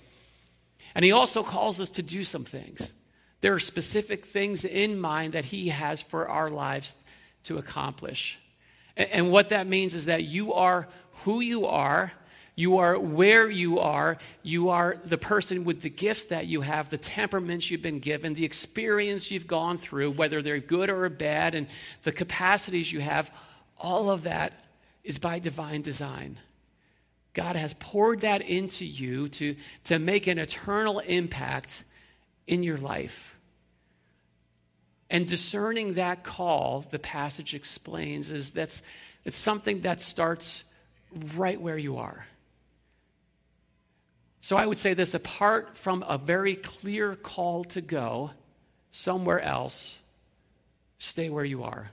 And 0.94 1.04
He 1.04 1.12
also 1.12 1.42
calls 1.42 1.80
us 1.80 1.90
to 1.90 2.02
do 2.02 2.24
some 2.24 2.44
things. 2.44 2.94
There 3.40 3.52
are 3.52 3.60
specific 3.60 4.24
things 4.26 4.64
in 4.64 4.98
mind 4.98 5.34
that 5.34 5.46
He 5.46 5.68
has 5.68 6.00
for 6.02 6.28
our 6.28 6.50
lives 6.50 6.96
to 7.44 7.58
accomplish. 7.58 8.38
And, 8.96 9.10
and 9.10 9.30
what 9.30 9.50
that 9.50 9.66
means 9.66 9.94
is 9.94 10.06
that 10.06 10.24
you 10.24 10.54
are 10.54 10.88
who 11.24 11.40
you 11.40 11.66
are 11.66 12.12
you 12.58 12.78
are 12.78 12.98
where 12.98 13.48
you 13.48 13.78
are. 13.78 14.18
You 14.42 14.70
are 14.70 14.96
the 15.04 15.16
person 15.16 15.62
with 15.62 15.80
the 15.80 15.90
gifts 15.90 16.24
that 16.24 16.48
you 16.48 16.62
have, 16.62 16.90
the 16.90 16.98
temperaments 16.98 17.70
you've 17.70 17.82
been 17.82 18.00
given, 18.00 18.34
the 18.34 18.44
experience 18.44 19.30
you've 19.30 19.46
gone 19.46 19.78
through, 19.78 20.10
whether 20.10 20.42
they're 20.42 20.58
good 20.58 20.90
or 20.90 21.08
bad, 21.08 21.54
and 21.54 21.68
the 22.02 22.10
capacities 22.10 22.92
you 22.92 22.98
have. 22.98 23.32
All 23.78 24.10
of 24.10 24.24
that 24.24 24.54
is 25.04 25.20
by 25.20 25.38
divine 25.38 25.82
design. 25.82 26.40
God 27.32 27.54
has 27.54 27.76
poured 27.78 28.22
that 28.22 28.42
into 28.42 28.84
you 28.84 29.28
to, 29.28 29.54
to 29.84 30.00
make 30.00 30.26
an 30.26 30.40
eternal 30.40 30.98
impact 30.98 31.84
in 32.48 32.64
your 32.64 32.78
life. 32.78 33.38
And 35.08 35.28
discerning 35.28 35.94
that 35.94 36.24
call, 36.24 36.84
the 36.90 36.98
passage 36.98 37.54
explains, 37.54 38.32
is 38.32 38.50
that's 38.50 38.82
it's 39.24 39.38
something 39.38 39.82
that 39.82 40.00
starts 40.00 40.64
right 41.36 41.60
where 41.60 41.78
you 41.78 41.98
are. 41.98 42.26
So 44.40 44.56
I 44.56 44.66
would 44.66 44.78
say 44.78 44.94
this 44.94 45.14
apart 45.14 45.76
from 45.76 46.04
a 46.06 46.18
very 46.18 46.54
clear 46.54 47.14
call 47.14 47.64
to 47.64 47.80
go 47.80 48.30
somewhere 48.90 49.40
else, 49.40 49.98
stay 50.98 51.28
where 51.30 51.44
you 51.44 51.64
are. 51.64 51.90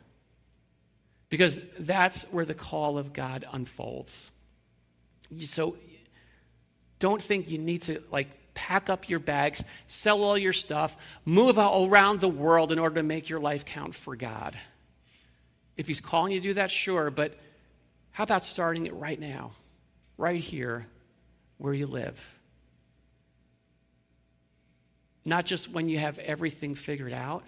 Because 1.30 1.60
that's 1.80 2.24
where 2.26 2.46
the 2.46 2.54
call 2.54 2.98
of 2.98 3.12
God 3.12 3.46
unfolds. 3.52 4.32
So 5.42 5.76
don't 7.00 7.22
think 7.22 7.50
you 7.50 7.58
need 7.58 7.82
to 7.84 8.02
like 8.12 8.30
pack 8.54 8.90
up 8.90 9.10
your 9.10 9.20
bags, 9.20 9.64
sell 9.88 10.24
all 10.24 10.38
your 10.38 10.54
stuff, 10.54 10.96
move 11.26 11.58
around 11.58 12.22
the 12.22 12.30
world 12.30 12.72
in 12.72 12.80
order 12.80 12.96
to 12.96 13.04
make 13.04 13.28
your 13.28 13.40
life 13.40 13.66
count 13.66 13.96
for 13.96 14.16
God. 14.16 14.56
If 15.76 15.88
He's 15.88 16.00
calling 16.00 16.32
you 16.32 16.40
to 16.40 16.48
do 16.50 16.54
that, 16.54 16.72
sure, 16.72 17.10
but 17.10 17.38
how 18.12 18.24
about 18.24 18.46
starting 18.46 18.86
it 18.86 18.94
right 18.94 19.20
now, 19.20 19.52
right 20.18 20.40
here, 20.40 20.88
where 21.58 21.74
you 21.74 21.86
live? 21.86 22.35
Not 25.26 25.46
just 25.46 25.70
when 25.70 25.90
you 25.90 25.98
have 25.98 26.20
everything 26.20 26.76
figured 26.76 27.14
out, 27.14 27.44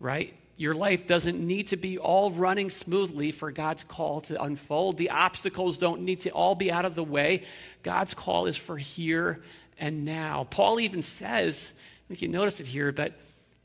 right? 0.00 0.34
Your 0.56 0.74
life 0.74 1.06
doesn't 1.06 1.40
need 1.40 1.68
to 1.68 1.76
be 1.76 1.98
all 1.98 2.30
running 2.30 2.70
smoothly 2.70 3.32
for 3.32 3.50
God's 3.50 3.84
call 3.84 4.20
to 4.22 4.42
unfold. 4.42 4.96
The 4.96 5.10
obstacles 5.10 5.78
don't 5.78 6.02
need 6.02 6.20
to 6.20 6.30
all 6.30 6.54
be 6.54 6.72
out 6.72 6.84
of 6.84 6.94
the 6.94 7.04
way. 7.04 7.42
God's 7.82 8.14
call 8.14 8.46
is 8.46 8.56
for 8.56 8.78
here 8.78 9.42
and 9.78 10.04
now. 10.04 10.46
Paul 10.48 10.80
even 10.80 11.02
says, 11.02 11.72
I 11.76 12.08
think 12.08 12.22
you 12.22 12.28
notice 12.28 12.60
it 12.60 12.66
here, 12.66 12.92
but 12.92 13.12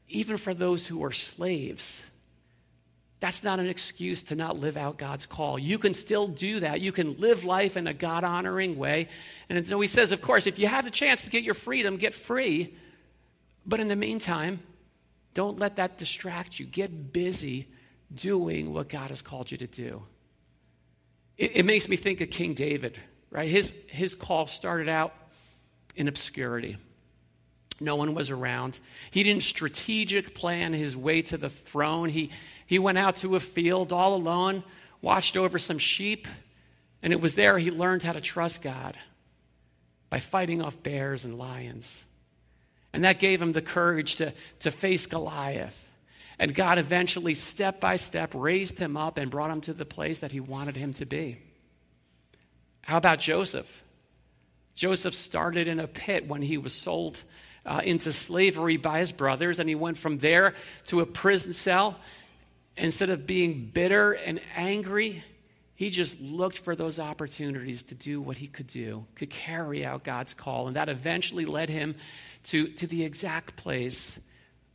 even 0.08 0.38
for 0.38 0.54
those 0.54 0.88
who 0.88 1.04
are 1.04 1.12
slaves, 1.12 2.06
that's 3.20 3.44
not 3.44 3.60
an 3.60 3.68
excuse 3.68 4.24
to 4.24 4.36
not 4.36 4.58
live 4.58 4.78
out 4.78 4.98
God's 4.98 5.26
call. 5.26 5.60
You 5.60 5.78
can 5.78 5.94
still 5.94 6.28
do 6.28 6.62
that. 6.62 6.82
You 6.82 6.92
can 6.92 7.20
live 7.20 7.46
life 7.46 7.78
in 7.78 7.86
a 7.86 7.94
God 7.94 8.24
honoring 8.24 8.78
way. 8.78 9.10
And 9.50 9.68
so 9.68 9.80
he 9.80 9.88
says, 9.88 10.12
of 10.12 10.22
course, 10.22 10.48
if 10.48 10.58
you 10.58 10.68
have 10.68 10.88
a 10.88 10.92
chance 10.92 11.26
to 11.26 11.30
get 11.30 11.44
your 11.44 11.54
freedom, 11.54 11.98
get 11.98 12.14
free. 12.14 12.74
But 13.66 13.80
in 13.80 13.88
the 13.88 13.96
meantime, 13.96 14.62
don't 15.34 15.60
let 15.60 15.76
that 15.76 15.98
distract 15.98 16.60
you. 16.60 16.66
Get 16.66 17.14
busy 17.14 17.68
doing 18.14 18.74
what 18.74 18.90
God 18.90 19.10
has 19.10 19.22
called 19.22 19.52
you 19.52 19.58
to 19.58 19.68
do. 19.68 20.04
It, 21.38 21.58
it, 21.58 21.66
makes 21.66 21.88
me 21.88 21.96
think 21.96 22.22
of 22.22 22.30
King 22.30 22.54
David, 22.54 23.00
right? 23.30 23.50
His, 23.50 23.74
his 23.88 24.16
call 24.16 24.48
started 24.48 24.90
out 24.90 25.14
in 25.96 26.08
obscurity. 26.08 26.78
No 27.80 27.96
one 27.96 28.14
was 28.14 28.30
around. 28.30 28.80
He 29.12 29.24
didn't 29.24 29.44
strategic 29.44 30.36
plan 30.36 30.74
his 30.74 30.98
way 30.98 31.22
to 31.24 31.38
the 31.38 31.50
throne. 31.50 32.10
He, 32.10 32.32
he 32.66 32.80
went 32.80 32.98
out 32.98 33.18
to 33.18 33.36
a 33.36 33.40
field 33.40 33.94
all 33.94 34.16
alone, 34.16 34.64
watched 35.02 35.38
over 35.38 35.58
some 35.58 35.78
sheep, 35.78 36.28
and 37.02 37.14
it 37.14 37.22
was 37.22 37.36
there 37.36 37.58
he 37.58 37.72
learned 37.72 38.04
how 38.04 38.12
to 38.12 38.22
trust 38.22 38.62
God 38.62 38.98
by 40.10 40.20
fighting 40.20 40.62
off 40.62 40.82
bears 40.84 41.24
and 41.24 41.38
lions. 41.38 42.04
And 42.94 43.04
that 43.04 43.20
gave 43.20 43.42
him 43.42 43.52
the 43.52 43.62
courage 43.62 44.16
to, 44.16 44.34
to 44.60 44.72
face 44.72 45.06
Goliath. 45.06 45.92
And 46.40 46.56
God 46.56 46.78
eventually, 46.78 47.36
step 47.36 47.80
by 47.80 47.98
step, 47.98 48.32
raised 48.34 48.80
him 48.80 48.96
up 48.96 49.18
and 49.18 49.30
brought 49.30 49.52
him 49.52 49.62
to 49.62 49.74
the 49.74 49.86
place 49.86 50.22
that 50.22 50.32
he 50.32 50.40
wanted 50.40 50.78
him 50.78 50.94
to 50.94 51.06
be. 51.06 51.38
How 52.82 52.98
about 52.98 53.20
Joseph? 53.20 53.84
Joseph 54.74 55.14
started 55.14 55.68
in 55.68 55.80
a 55.80 55.88
pit 55.88 56.28
when 56.28 56.42
he 56.42 56.58
was 56.58 56.74
sold 56.74 57.22
uh, 57.66 57.82
into 57.84 58.14
slavery 58.14 58.78
by 58.78 59.00
his 59.00 59.12
brothers, 59.12 59.60
and 59.60 59.68
he 59.68 59.76
went 59.76 59.98
from 59.98 60.18
there 60.20 60.54
to 60.88 61.02
a 61.02 61.06
prison 61.06 61.54
cell. 61.54 61.98
Instead 62.78 63.10
of 63.10 63.28
being 63.28 63.70
bitter 63.74 64.14
and 64.14 64.40
angry, 64.56 65.24
he 65.80 65.90
just 65.90 66.20
looked 66.20 66.60
for 66.60 66.76
those 66.76 67.00
opportunities 67.00 67.84
to 67.84 67.96
do 67.96 68.20
what 68.20 68.36
he 68.36 68.48
could 68.48 68.68
do, 68.68 69.06
could 69.16 69.30
carry 69.30 69.86
out 69.86 70.04
God's 70.04 70.34
call. 70.34 70.68
And 70.68 70.76
that 70.76 70.90
eventually 70.90 71.46
led 71.46 71.70
him 71.70 71.96
to, 72.48 72.68
to 72.68 72.86
the 72.86 73.06
exact 73.06 73.56
place 73.56 74.20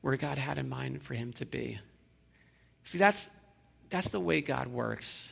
where 0.00 0.16
God 0.16 0.38
had 0.38 0.56
in 0.56 0.66
mind 0.66 1.02
for 1.02 1.12
him 1.12 1.34
to 1.34 1.44
be. 1.44 1.78
See, 2.84 2.96
that's, 2.96 3.28
that's 3.90 4.08
the 4.08 4.18
way 4.18 4.40
God 4.40 4.68
works. 4.68 5.30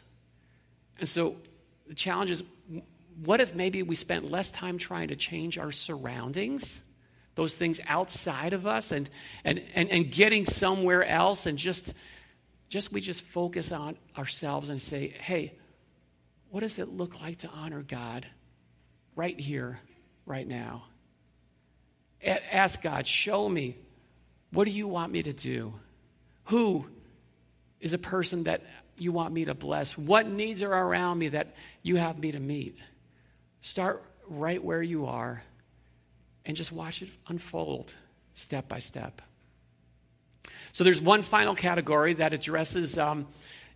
And 0.98 1.08
so 1.08 1.36
the 1.88 1.94
challenge 1.94 2.30
is 2.32 2.42
what 3.24 3.40
if 3.40 3.54
maybe 3.54 3.82
we 3.82 3.94
spent 3.94 4.30
less 4.30 4.50
time 4.50 4.76
trying 4.76 5.08
to 5.08 5.16
change 5.16 5.56
our 5.56 5.72
surroundings, 5.72 6.82
those 7.34 7.54
things 7.54 7.80
outside 7.86 8.52
of 8.52 8.66
us, 8.66 8.92
and, 8.92 9.08
and, 9.42 9.62
and, 9.72 9.88
and 9.88 10.12
getting 10.12 10.44
somewhere 10.44 11.02
else, 11.02 11.46
and 11.46 11.56
just, 11.56 11.94
just 12.68 12.92
we 12.92 13.00
just 13.00 13.22
focus 13.22 13.72
on 13.72 13.96
ourselves 14.18 14.68
and 14.68 14.82
say, 14.82 15.14
hey, 15.18 15.54
what 16.52 16.60
does 16.60 16.78
it 16.78 16.90
look 16.90 17.22
like 17.22 17.38
to 17.38 17.48
honor 17.48 17.82
God 17.82 18.26
right 19.16 19.40
here, 19.40 19.80
right 20.26 20.46
now? 20.46 20.84
Ask 22.22 22.82
God, 22.82 23.06
show 23.06 23.48
me, 23.48 23.74
what 24.50 24.64
do 24.64 24.70
you 24.70 24.86
want 24.86 25.10
me 25.12 25.22
to 25.22 25.32
do? 25.32 25.72
Who 26.44 26.84
is 27.80 27.94
a 27.94 27.98
person 27.98 28.44
that 28.44 28.62
you 28.98 29.12
want 29.12 29.32
me 29.32 29.46
to 29.46 29.54
bless? 29.54 29.96
What 29.96 30.26
needs 30.28 30.62
are 30.62 30.70
around 30.70 31.18
me 31.18 31.28
that 31.28 31.54
you 31.82 31.96
have 31.96 32.18
me 32.18 32.32
to 32.32 32.38
meet? 32.38 32.76
Start 33.62 34.04
right 34.28 34.62
where 34.62 34.82
you 34.82 35.06
are 35.06 35.42
and 36.44 36.54
just 36.54 36.70
watch 36.70 37.00
it 37.00 37.08
unfold 37.28 37.94
step 38.34 38.68
by 38.68 38.78
step. 38.78 39.22
So 40.74 40.84
there's 40.84 41.00
one 41.00 41.22
final 41.22 41.54
category 41.54 42.12
that 42.14 42.34
addresses 42.34 42.98
um, 42.98 43.26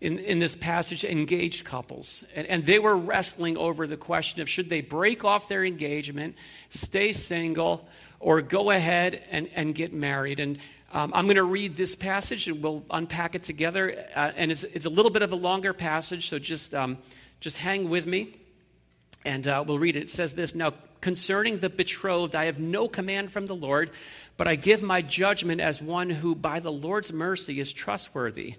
in, 0.01 0.19
in 0.19 0.39
this 0.39 0.57
passage 0.57 1.05
engaged 1.05 1.65
couples. 1.65 2.25
And, 2.35 2.47
and 2.47 2.67
they 2.67 2.79
were 2.79 2.97
wrestling 2.97 3.57
over 3.57 3.87
the 3.87 3.97
question 3.97 4.43
of 4.43 4.49
should 4.49 4.69
they 4.69 4.81
break 4.81 5.25
off 5.25 5.49
their 5.49 5.65
engagement, 5.65 6.37
stay 6.69 7.13
single, 7.13 7.89
or 8.21 8.41
go 8.41 8.71
ahead 8.71 9.23
and, 9.31 9.49
and 9.55 9.75
get 9.75 9.93
married. 9.93 10.41
And 10.41 10.59
um, 10.93 11.13
I'm 11.15 11.27
going 11.27 11.37
to 11.37 11.45
read 11.45 11.77
this 11.77 11.95
passage 11.95 12.49
and 12.49 12.63
we'll 12.63 12.85
unpack 12.91 13.35
it 13.35 13.43
together. 13.43 14.07
Uh, 14.15 14.33
and 14.37 14.53
it's, 14.53 14.65
it's 14.65 14.87
a 14.87 14.91
little 14.91 15.11
bit 15.11 15.23
of 15.23 15.33
a 15.33 15.37
longer 15.37 15.73
passage, 15.73 16.29
so 16.29 16.39
just, 16.39 16.75
um, 16.75 16.99
just 17.41 17.59
hang 17.59 17.89
with 17.89 18.07
me 18.07 18.37
and 19.27 19.47
uh, 19.49 19.65
we'll 19.67 19.79
read 19.79 19.97
it. 19.97 20.05
It 20.05 20.11
says 20.11 20.35
this 20.35 20.55
Now, 20.55 20.73
concerning 21.01 21.59
the 21.59 21.69
betrothed, 21.69 22.37
I 22.37 22.47
have 22.47 22.59
no 22.59 22.89
command 22.89 23.33
from 23.33 23.47
the 23.47 23.57
Lord, 23.57 23.91
but 24.37 24.49
I 24.49 24.55
give 24.55 24.83
my 24.83 25.03
judgment 25.03 25.61
as 25.61 25.83
one 25.83 26.09
who, 26.09 26.35
by 26.35 26.61
the 26.61 26.73
Lord's 26.73 27.13
mercy, 27.13 27.61
is 27.61 27.73
trustworthy. 27.73 28.55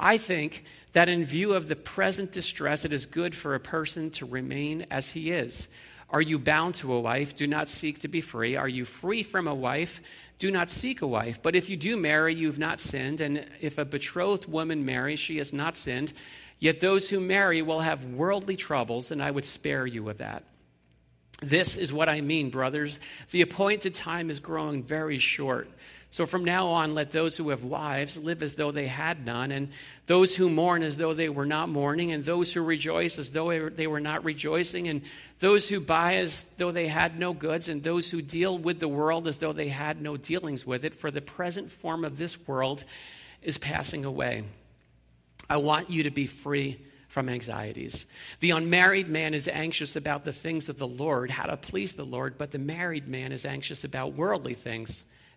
I 0.00 0.16
think 0.16 0.64
that 0.92 1.10
in 1.10 1.24
view 1.26 1.52
of 1.52 1.68
the 1.68 1.76
present 1.76 2.32
distress, 2.32 2.84
it 2.84 2.92
is 2.92 3.04
good 3.04 3.34
for 3.34 3.54
a 3.54 3.60
person 3.60 4.10
to 4.12 4.26
remain 4.26 4.86
as 4.90 5.10
he 5.10 5.30
is. 5.30 5.68
Are 6.08 6.22
you 6.22 6.38
bound 6.38 6.74
to 6.76 6.92
a 6.92 7.00
wife? 7.00 7.36
Do 7.36 7.46
not 7.46 7.68
seek 7.68 8.00
to 8.00 8.08
be 8.08 8.20
free. 8.20 8.56
Are 8.56 8.66
you 8.66 8.84
free 8.84 9.22
from 9.22 9.46
a 9.46 9.54
wife? 9.54 10.00
Do 10.40 10.50
not 10.50 10.70
seek 10.70 11.02
a 11.02 11.06
wife. 11.06 11.40
But 11.42 11.54
if 11.54 11.68
you 11.68 11.76
do 11.76 11.96
marry, 11.96 12.34
you 12.34 12.46
have 12.48 12.58
not 12.58 12.80
sinned. 12.80 13.20
And 13.20 13.46
if 13.60 13.78
a 13.78 13.84
betrothed 13.84 14.46
woman 14.46 14.84
marries, 14.84 15.20
she 15.20 15.36
has 15.36 15.52
not 15.52 15.76
sinned. 15.76 16.12
Yet 16.58 16.80
those 16.80 17.10
who 17.10 17.20
marry 17.20 17.62
will 17.62 17.80
have 17.80 18.06
worldly 18.06 18.56
troubles, 18.56 19.10
and 19.10 19.22
I 19.22 19.30
would 19.30 19.44
spare 19.44 19.86
you 19.86 20.08
of 20.08 20.18
that. 20.18 20.44
This 21.42 21.76
is 21.76 21.92
what 21.92 22.08
I 22.08 22.20
mean, 22.20 22.50
brothers. 22.50 23.00
The 23.30 23.42
appointed 23.42 23.94
time 23.94 24.30
is 24.30 24.40
growing 24.40 24.82
very 24.82 25.18
short. 25.18 25.68
So 26.12 26.26
from 26.26 26.44
now 26.44 26.66
on, 26.68 26.94
let 26.94 27.12
those 27.12 27.36
who 27.36 27.50
have 27.50 27.62
wives 27.62 28.18
live 28.18 28.42
as 28.42 28.56
though 28.56 28.72
they 28.72 28.88
had 28.88 29.24
none, 29.24 29.52
and 29.52 29.68
those 30.06 30.34
who 30.34 30.50
mourn 30.50 30.82
as 30.82 30.96
though 30.96 31.14
they 31.14 31.28
were 31.28 31.46
not 31.46 31.68
mourning, 31.68 32.10
and 32.10 32.24
those 32.24 32.52
who 32.52 32.62
rejoice 32.62 33.16
as 33.16 33.30
though 33.30 33.68
they 33.68 33.86
were 33.86 34.00
not 34.00 34.24
rejoicing, 34.24 34.88
and 34.88 35.02
those 35.38 35.68
who 35.68 35.78
buy 35.78 36.16
as 36.16 36.46
though 36.56 36.72
they 36.72 36.88
had 36.88 37.16
no 37.16 37.32
goods, 37.32 37.68
and 37.68 37.84
those 37.84 38.10
who 38.10 38.20
deal 38.20 38.58
with 38.58 38.80
the 38.80 38.88
world 38.88 39.28
as 39.28 39.38
though 39.38 39.52
they 39.52 39.68
had 39.68 40.02
no 40.02 40.16
dealings 40.16 40.66
with 40.66 40.84
it. 40.84 40.94
For 40.94 41.12
the 41.12 41.20
present 41.20 41.70
form 41.70 42.04
of 42.04 42.18
this 42.18 42.44
world 42.44 42.84
is 43.40 43.56
passing 43.56 44.04
away. 44.04 44.42
I 45.48 45.58
want 45.58 45.90
you 45.90 46.02
to 46.02 46.10
be 46.10 46.26
free 46.26 46.80
from 47.06 47.28
anxieties. 47.28 48.04
The 48.40 48.50
unmarried 48.50 49.08
man 49.08 49.32
is 49.32 49.46
anxious 49.46 49.94
about 49.94 50.24
the 50.24 50.32
things 50.32 50.68
of 50.68 50.76
the 50.76 50.88
Lord, 50.88 51.30
how 51.30 51.44
to 51.44 51.56
please 51.56 51.92
the 51.92 52.04
Lord, 52.04 52.36
but 52.36 52.50
the 52.50 52.58
married 52.58 53.06
man 53.06 53.30
is 53.30 53.44
anxious 53.44 53.84
about 53.84 54.14
worldly 54.14 54.54
things 54.54 55.04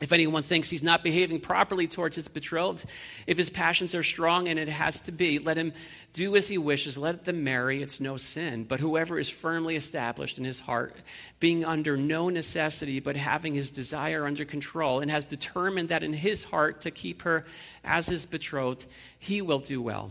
If 0.00 0.10
anyone 0.10 0.42
thinks 0.42 0.70
he's 0.70 0.82
not 0.82 1.04
behaving 1.04 1.40
properly 1.40 1.86
towards 1.86 2.16
his 2.16 2.26
betrothed, 2.26 2.84
if 3.28 3.38
his 3.38 3.48
passions 3.48 3.94
are 3.94 4.02
strong 4.02 4.48
and 4.48 4.58
it 4.58 4.68
has 4.68 4.98
to 5.00 5.12
be, 5.12 5.38
let 5.38 5.56
him 5.56 5.72
do 6.12 6.34
as 6.34 6.48
he 6.48 6.58
wishes, 6.58 6.98
let 6.98 7.24
them 7.24 7.44
marry, 7.44 7.80
it's 7.80 8.00
no 8.00 8.16
sin. 8.16 8.64
But 8.64 8.80
whoever 8.80 9.20
is 9.20 9.30
firmly 9.30 9.76
established 9.76 10.36
in 10.36 10.44
his 10.44 10.58
heart, 10.58 10.96
being 11.38 11.64
under 11.64 11.96
no 11.96 12.28
necessity, 12.28 12.98
but 12.98 13.16
having 13.16 13.54
his 13.54 13.70
desire 13.70 14.26
under 14.26 14.44
control, 14.44 14.98
and 14.98 15.12
has 15.12 15.26
determined 15.26 15.90
that 15.90 16.02
in 16.02 16.12
his 16.12 16.42
heart 16.42 16.80
to 16.80 16.90
keep 16.90 17.22
her 17.22 17.44
as 17.84 18.08
his 18.08 18.26
betrothed, 18.26 18.86
he 19.16 19.40
will 19.40 19.60
do 19.60 19.80
well. 19.80 20.10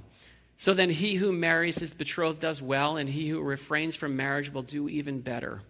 So 0.58 0.74
then 0.74 0.92
he 0.92 1.16
who 1.16 1.34
marries 1.34 1.80
his 1.80 1.94
betrothed 1.94 2.40
does 2.40 2.62
well, 2.62 2.96
and 2.96 3.10
he 3.10 3.28
who 3.28 3.42
refrains 3.42 3.98
from 3.98 4.16
marriage 4.16 4.54
will 4.54 4.62
do 4.62 4.88
even 4.88 5.20
better. 5.20 5.62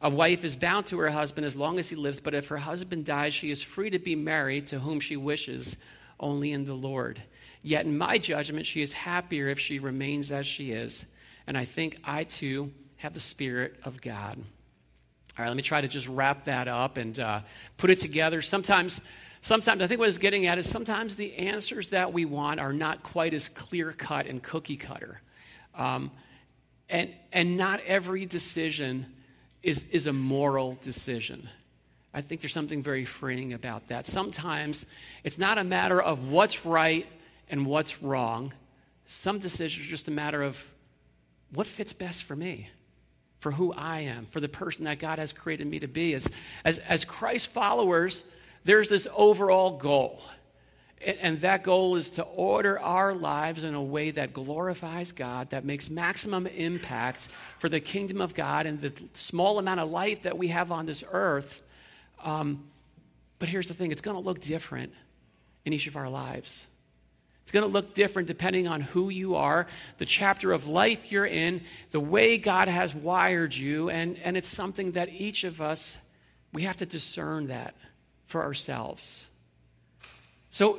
A 0.00 0.08
wife 0.08 0.44
is 0.44 0.54
bound 0.54 0.86
to 0.86 0.98
her 1.00 1.10
husband 1.10 1.44
as 1.44 1.56
long 1.56 1.78
as 1.78 1.88
he 1.88 1.96
lives, 1.96 2.20
but 2.20 2.34
if 2.34 2.48
her 2.48 2.58
husband 2.58 3.04
dies, 3.04 3.34
she 3.34 3.50
is 3.50 3.62
free 3.62 3.90
to 3.90 3.98
be 3.98 4.14
married 4.14 4.68
to 4.68 4.78
whom 4.78 5.00
she 5.00 5.16
wishes, 5.16 5.76
only 6.20 6.52
in 6.52 6.64
the 6.66 6.74
Lord. 6.74 7.20
Yet, 7.62 7.84
in 7.84 7.98
my 7.98 8.18
judgment, 8.18 8.66
she 8.66 8.80
is 8.80 8.92
happier 8.92 9.48
if 9.48 9.58
she 9.58 9.80
remains 9.80 10.30
as 10.30 10.46
she 10.46 10.70
is. 10.70 11.04
And 11.46 11.58
I 11.58 11.64
think 11.64 11.98
I 12.04 12.24
too 12.24 12.72
have 12.98 13.14
the 13.14 13.20
Spirit 13.20 13.76
of 13.84 14.00
God. 14.00 14.38
All 15.36 15.44
right, 15.44 15.48
let 15.48 15.56
me 15.56 15.62
try 15.62 15.80
to 15.80 15.88
just 15.88 16.06
wrap 16.08 16.44
that 16.44 16.68
up 16.68 16.96
and 16.96 17.18
uh, 17.18 17.40
put 17.76 17.90
it 17.90 17.98
together. 17.98 18.40
Sometimes, 18.40 19.00
sometimes, 19.40 19.82
I 19.82 19.88
think 19.88 19.98
what 19.98 20.08
it's 20.08 20.18
getting 20.18 20.46
at 20.46 20.58
is 20.58 20.68
sometimes 20.68 21.16
the 21.16 21.34
answers 21.36 21.90
that 21.90 22.12
we 22.12 22.24
want 22.24 22.60
are 22.60 22.72
not 22.72 23.02
quite 23.02 23.34
as 23.34 23.48
clear 23.48 23.92
cut 23.92 24.26
and 24.26 24.42
cookie 24.42 24.76
cutter. 24.76 25.20
Um, 25.74 26.12
and, 26.88 27.10
and 27.32 27.56
not 27.56 27.80
every 27.80 28.26
decision 28.26 29.06
is, 29.62 29.84
is 29.90 30.06
a 30.06 30.12
moral 30.12 30.78
decision. 30.82 31.48
I 32.12 32.20
think 32.20 32.40
there's 32.40 32.52
something 32.52 32.82
very 32.82 33.04
freeing 33.04 33.52
about 33.52 33.88
that. 33.88 34.06
Sometimes 34.06 34.86
it's 35.24 35.38
not 35.38 35.58
a 35.58 35.64
matter 35.64 36.00
of 36.00 36.28
what's 36.28 36.64
right 36.64 37.06
and 37.48 37.66
what's 37.66 38.02
wrong. 38.02 38.52
Some 39.06 39.38
decisions 39.38 39.86
are 39.86 39.90
just 39.90 40.08
a 40.08 40.10
matter 40.10 40.42
of 40.42 40.66
what 41.52 41.66
fits 41.66 41.92
best 41.92 42.24
for 42.24 42.36
me, 42.36 42.68
for 43.40 43.52
who 43.52 43.72
I 43.72 44.00
am, 44.00 44.26
for 44.26 44.40
the 44.40 44.48
person 44.48 44.84
that 44.84 44.98
God 44.98 45.18
has 45.18 45.32
created 45.32 45.66
me 45.66 45.78
to 45.80 45.88
be. 45.88 46.14
As, 46.14 46.28
as, 46.64 46.78
as 46.78 47.04
Christ 47.04 47.48
followers, 47.48 48.24
there's 48.64 48.88
this 48.88 49.06
overall 49.14 49.78
goal. 49.78 50.20
And 51.04 51.40
that 51.42 51.62
goal 51.62 51.94
is 51.94 52.10
to 52.10 52.22
order 52.22 52.78
our 52.78 53.14
lives 53.14 53.62
in 53.62 53.74
a 53.74 53.82
way 53.82 54.10
that 54.10 54.32
glorifies 54.32 55.12
God, 55.12 55.50
that 55.50 55.64
makes 55.64 55.88
maximum 55.88 56.46
impact 56.48 57.28
for 57.58 57.68
the 57.68 57.78
kingdom 57.78 58.20
of 58.20 58.34
God 58.34 58.66
and 58.66 58.80
the 58.80 58.92
small 59.12 59.60
amount 59.60 59.78
of 59.78 59.90
life 59.90 60.22
that 60.22 60.36
we 60.36 60.48
have 60.48 60.72
on 60.72 60.86
this 60.86 61.04
earth. 61.12 61.62
Um, 62.24 62.64
but 63.38 63.48
here's 63.48 63.68
the 63.68 63.74
thing 63.74 63.92
it's 63.92 64.00
going 64.00 64.16
to 64.16 64.22
look 64.22 64.40
different 64.40 64.92
in 65.64 65.72
each 65.72 65.86
of 65.86 65.96
our 65.96 66.08
lives. 66.08 66.66
It's 67.42 67.52
going 67.52 67.64
to 67.64 67.72
look 67.72 67.94
different 67.94 68.26
depending 68.28 68.66
on 68.66 68.80
who 68.80 69.08
you 69.08 69.36
are, 69.36 69.68
the 69.98 70.04
chapter 70.04 70.52
of 70.52 70.66
life 70.66 71.12
you're 71.12 71.24
in, 71.24 71.62
the 71.92 72.00
way 72.00 72.38
God 72.38 72.68
has 72.68 72.94
wired 72.94 73.54
you, 73.54 73.88
and, 73.88 74.18
and 74.18 74.36
it's 74.36 74.48
something 74.48 74.92
that 74.92 75.08
each 75.10 75.44
of 75.44 75.62
us, 75.62 75.96
we 76.52 76.64
have 76.64 76.76
to 76.78 76.86
discern 76.86 77.46
that 77.46 77.74
for 78.26 78.42
ourselves. 78.42 79.27
So, 80.50 80.78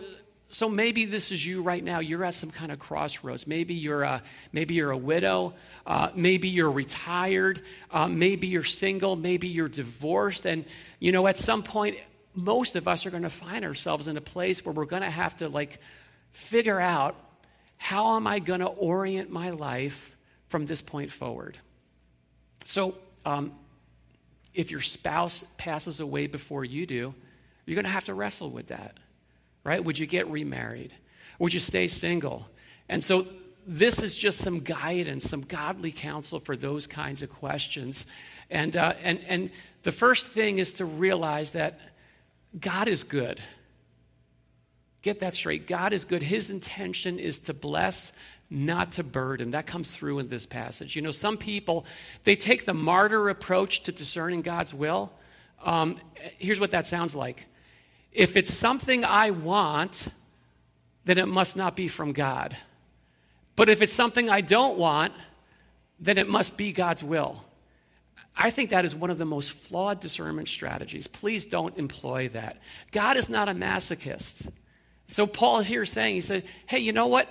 so 0.50 0.68
maybe 0.68 1.06
this 1.06 1.32
is 1.32 1.46
you 1.46 1.62
right 1.62 1.84
now. 1.84 2.00
You're 2.00 2.24
at 2.24 2.34
some 2.34 2.50
kind 2.50 2.72
of 2.72 2.80
crossroads. 2.80 3.46
Maybe 3.46 3.76
you're 3.76 4.02
a, 4.02 4.24
maybe 4.52 4.74
you're 4.74 4.92
a 4.92 4.98
widow. 4.98 5.54
Uh, 5.86 6.10
maybe 6.16 6.50
you're 6.50 6.72
retired. 6.72 7.62
Uh, 7.92 8.08
maybe 8.08 8.48
you're 8.48 8.64
single. 8.64 9.16
Maybe 9.16 9.48
you're 9.48 9.70
divorced. 9.70 10.46
And, 10.46 10.66
you 11.00 11.12
know, 11.12 11.28
at 11.28 11.38
some 11.38 11.62
point, 11.62 11.98
most 12.34 12.76
of 12.76 12.88
us 12.88 13.06
are 13.06 13.12
going 13.12 13.24
to 13.24 13.30
find 13.30 13.64
ourselves 13.64 14.08
in 14.08 14.18
a 14.18 14.22
place 14.22 14.66
where 14.66 14.74
we're 14.74 14.86
going 14.86 15.04
to 15.04 15.10
have 15.10 15.38
to, 15.38 15.50
like, 15.50 15.80
figure 16.32 16.80
out 16.80 17.16
how 17.78 18.16
am 18.16 18.26
I 18.26 18.40
going 18.40 18.60
to 18.62 18.68
orient 18.68 19.30
my 19.30 19.52
life 19.52 20.18
from 20.48 20.66
this 20.66 20.82
point 20.82 21.12
forward. 21.12 21.58
So, 22.66 22.96
um, 23.26 23.54
if 24.56 24.72
your 24.72 24.82
spouse 24.82 25.44
passes 25.58 26.00
away 26.00 26.26
before 26.26 26.66
you 26.66 26.88
do, 26.88 27.14
you're 27.66 27.76
going 27.76 27.86
to 27.86 27.92
have 27.92 28.06
to 28.06 28.16
wrestle 28.16 28.50
with 28.50 28.68
that 28.68 28.98
right? 29.64 29.84
Would 29.84 30.00
you 30.00 30.06
get 30.06 30.28
remarried? 30.30 30.94
Would 31.40 31.54
you 31.54 31.60
stay 31.60 31.88
single? 31.88 32.48
And 32.88 33.04
so 33.04 33.28
this 33.68 34.02
is 34.02 34.16
just 34.16 34.40
some 34.40 34.62
guidance, 34.62 35.30
some 35.30 35.42
godly 35.42 35.92
counsel 35.92 36.40
for 36.40 36.56
those 36.56 36.88
kinds 36.88 37.22
of 37.22 37.30
questions. 37.30 38.06
And, 38.50 38.76
uh, 38.76 38.94
and, 39.04 39.20
and 39.28 39.52
the 39.84 39.92
first 39.92 40.28
thing 40.28 40.58
is 40.58 40.74
to 40.74 40.86
realize 40.86 41.52
that 41.52 41.80
God 42.60 42.88
is 42.88 43.04
good. 43.04 43.40
Get 45.02 45.20
that 45.20 45.36
straight. 45.36 45.68
God 45.68 45.94
is 45.94 46.04
good. 46.04 46.24
His 46.24 46.50
intention 46.50 47.20
is 47.20 47.40
to 47.40 47.54
bless, 47.54 48.12
not 48.50 48.94
to 48.94 49.04
burden. 49.04 49.52
That 49.52 49.68
comes 49.68 49.96
through 49.96 50.20
in 50.20 50.30
this 50.30 50.46
passage. 50.46 50.96
You 50.96 51.02
know, 51.02 51.12
some 51.12 51.38
people, 51.38 51.86
they 52.24 52.36
take 52.36 52.66
the 52.66 52.74
martyr 52.74 53.30
approach 53.30 53.84
to 53.84 53.92
discerning 53.92 54.42
God's 54.42 54.74
will. 54.74 55.12
Um, 55.64 55.98
here's 56.38 56.60
what 56.60 56.72
that 56.72 56.88
sounds 56.88 57.16
like 57.16 57.46
if 58.12 58.36
it's 58.36 58.54
something 58.54 59.06
I 59.06 59.32
want, 59.32 60.08
then 61.06 61.18
it 61.18 61.28
must 61.28 61.56
not 61.56 61.76
be 61.76 61.88
from 61.88 62.12
God. 62.14 62.56
But 63.56 63.70
if 63.70 63.82
it's 63.82 63.94
something 63.94 64.30
I 64.30 64.42
don't 64.42 64.78
want, 64.78 65.14
then 66.00 66.18
it 66.18 66.30
must 66.30 66.58
be 66.58 66.72
God's 66.72 67.04
will. 67.04 67.44
I 68.36 68.52
think 68.52 68.70
that 68.70 68.86
is 68.86 68.96
one 68.96 69.10
of 69.10 69.18
the 69.18 69.26
most 69.26 69.52
flawed 69.52 70.00
discernment 70.00 70.48
strategies. 70.48 71.08
Please 71.08 71.46
don't 71.46 71.78
employ 71.78 72.30
that. 72.30 72.58
God 72.92 73.18
is 73.18 73.30
not 73.30 73.50
a 73.50 73.54
masochist. 73.54 74.50
So 75.08 75.28
Paul 75.28 75.60
is 75.60 75.68
here 75.68 75.86
saying, 75.86 76.16
he 76.16 76.22
said, 76.22 76.46
hey, 76.66 76.80
you 76.80 76.94
know 76.94 77.08
what? 77.08 77.28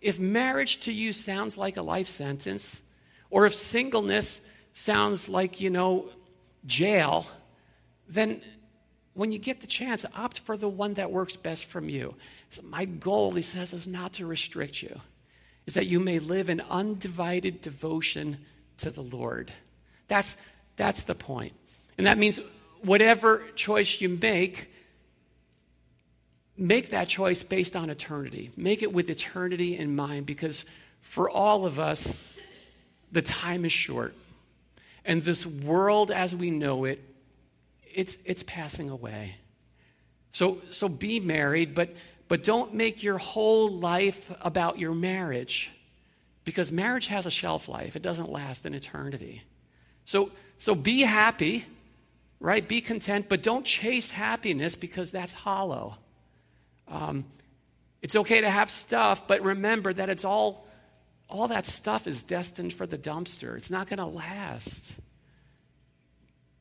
If 0.00 0.18
marriage 0.18 0.80
to 0.80 0.92
you 0.92 1.12
sounds 1.12 1.56
like 1.56 1.76
a 1.76 1.82
life 1.82 2.08
sentence, 2.08 2.82
or 3.30 3.46
if 3.46 3.54
singleness 3.54 4.40
sounds 4.72 5.28
like, 5.28 5.60
you 5.60 5.70
know, 5.70 6.06
jail, 6.66 7.26
then 8.08 8.40
when 9.14 9.32
you 9.32 9.38
get 9.38 9.60
the 9.60 9.66
chance, 9.66 10.06
opt 10.16 10.38
for 10.38 10.56
the 10.56 10.68
one 10.68 10.94
that 10.94 11.10
works 11.10 11.36
best 11.36 11.66
from 11.66 11.88
you. 11.88 12.14
So 12.50 12.62
my 12.62 12.84
goal, 12.84 13.32
he 13.32 13.42
says, 13.42 13.72
is 13.72 13.86
not 13.86 14.14
to 14.14 14.26
restrict 14.26 14.82
you, 14.82 15.00
is 15.66 15.74
that 15.74 15.86
you 15.86 16.00
may 16.00 16.18
live 16.18 16.48
in 16.48 16.60
undivided 16.62 17.60
devotion 17.60 18.38
to 18.78 18.90
the 18.90 19.02
Lord. 19.02 19.52
That's, 20.08 20.36
that's 20.76 21.02
the 21.02 21.14
point. 21.14 21.52
And 21.98 22.06
that 22.06 22.16
means 22.16 22.40
whatever 22.82 23.42
choice 23.54 24.00
you 24.00 24.08
make, 24.08 24.70
make 26.56 26.90
that 26.90 27.08
choice 27.08 27.42
based 27.42 27.76
on 27.76 27.90
eternity. 27.90 28.50
Make 28.56 28.82
it 28.82 28.92
with 28.92 29.10
eternity 29.10 29.76
in 29.76 29.94
mind 29.94 30.24
because 30.24 30.64
for 31.02 31.28
all 31.28 31.66
of 31.66 31.78
us, 31.78 32.16
the 33.10 33.22
time 33.22 33.66
is 33.66 33.72
short. 33.72 34.14
And 35.04 35.20
this 35.20 35.44
world 35.44 36.10
as 36.10 36.34
we 36.34 36.50
know 36.50 36.84
it 36.84 37.11
it's, 37.94 38.16
it's 38.24 38.42
passing 38.42 38.90
away. 38.90 39.36
So, 40.32 40.58
so 40.70 40.88
be 40.88 41.20
married, 41.20 41.74
but, 41.74 41.94
but 42.28 42.42
don't 42.42 42.74
make 42.74 43.02
your 43.02 43.18
whole 43.18 43.70
life 43.70 44.32
about 44.40 44.78
your 44.78 44.94
marriage 44.94 45.70
because 46.44 46.72
marriage 46.72 47.06
has 47.06 47.26
a 47.26 47.30
shelf 47.30 47.68
life, 47.68 47.94
it 47.96 48.02
doesn't 48.02 48.30
last 48.30 48.66
an 48.66 48.74
eternity. 48.74 49.42
So, 50.04 50.32
so 50.58 50.74
be 50.74 51.02
happy, 51.02 51.66
right? 52.40 52.66
Be 52.66 52.80
content, 52.80 53.26
but 53.28 53.42
don't 53.42 53.64
chase 53.64 54.10
happiness 54.10 54.74
because 54.74 55.10
that's 55.10 55.32
hollow. 55.32 55.98
Um, 56.88 57.24
it's 58.00 58.16
okay 58.16 58.40
to 58.40 58.50
have 58.50 58.70
stuff, 58.70 59.28
but 59.28 59.42
remember 59.42 59.92
that 59.92 60.08
it's 60.08 60.24
all, 60.24 60.66
all 61.28 61.48
that 61.48 61.66
stuff 61.66 62.08
is 62.08 62.22
destined 62.22 62.72
for 62.72 62.86
the 62.86 62.98
dumpster. 62.98 63.56
It's 63.56 63.70
not 63.70 63.88
going 63.88 63.98
to 63.98 64.06
last. 64.06 64.94